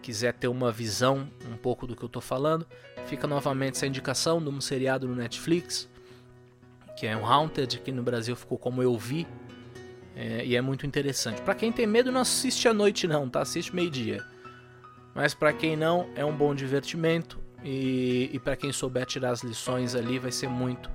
quiser 0.00 0.32
ter 0.34 0.48
uma 0.48 0.72
visão 0.72 1.28
um 1.50 1.56
pouco 1.56 1.86
do 1.86 1.94
que 1.94 2.02
eu 2.02 2.06
estou 2.08 2.22
falando, 2.22 2.66
fica 3.06 3.26
novamente 3.26 3.76
essa 3.76 3.86
indicação 3.86 4.42
de 4.42 4.48
um 4.48 4.60
seriado 4.60 5.06
no 5.06 5.14
Netflix 5.14 5.88
que 7.00 7.06
é 7.06 7.16
um 7.16 7.24
Haunted, 7.24 7.80
que 7.80 7.90
no 7.90 8.02
Brasil 8.02 8.36
ficou 8.36 8.58
como 8.58 8.82
Eu 8.82 8.94
Vi. 8.98 9.26
É, 10.14 10.44
e 10.44 10.54
é 10.54 10.60
muito 10.60 10.86
interessante. 10.86 11.40
Para 11.40 11.54
quem 11.54 11.72
tem 11.72 11.86
medo, 11.86 12.12
não 12.12 12.20
assiste 12.20 12.68
à 12.68 12.74
noite 12.74 13.06
não, 13.06 13.26
tá? 13.26 13.40
Assiste 13.40 13.74
meio-dia. 13.74 14.22
Mas 15.14 15.32
para 15.32 15.50
quem 15.50 15.76
não, 15.76 16.10
é 16.14 16.22
um 16.26 16.36
bom 16.36 16.54
divertimento 16.54 17.40
e, 17.64 18.28
e 18.34 18.38
para 18.38 18.54
quem 18.54 18.70
souber 18.70 19.06
tirar 19.06 19.30
as 19.30 19.42
lições 19.42 19.94
ali, 19.94 20.18
vai 20.18 20.30
ser 20.30 20.48
muito, 20.48 20.90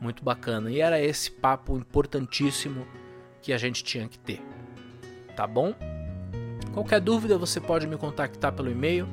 muito 0.00 0.22
bacana. 0.22 0.70
E 0.70 0.80
era 0.80 1.02
esse 1.02 1.28
papo 1.28 1.76
importantíssimo 1.76 2.86
que 3.42 3.52
a 3.52 3.58
gente 3.58 3.82
tinha 3.82 4.06
que 4.06 4.18
ter. 4.18 4.40
Tá 5.34 5.44
bom? 5.44 5.74
Qualquer 6.78 7.00
dúvida 7.00 7.36
você 7.36 7.60
pode 7.60 7.88
me 7.88 7.96
contactar 7.96 8.52
pelo 8.52 8.70
e-mail, 8.70 9.08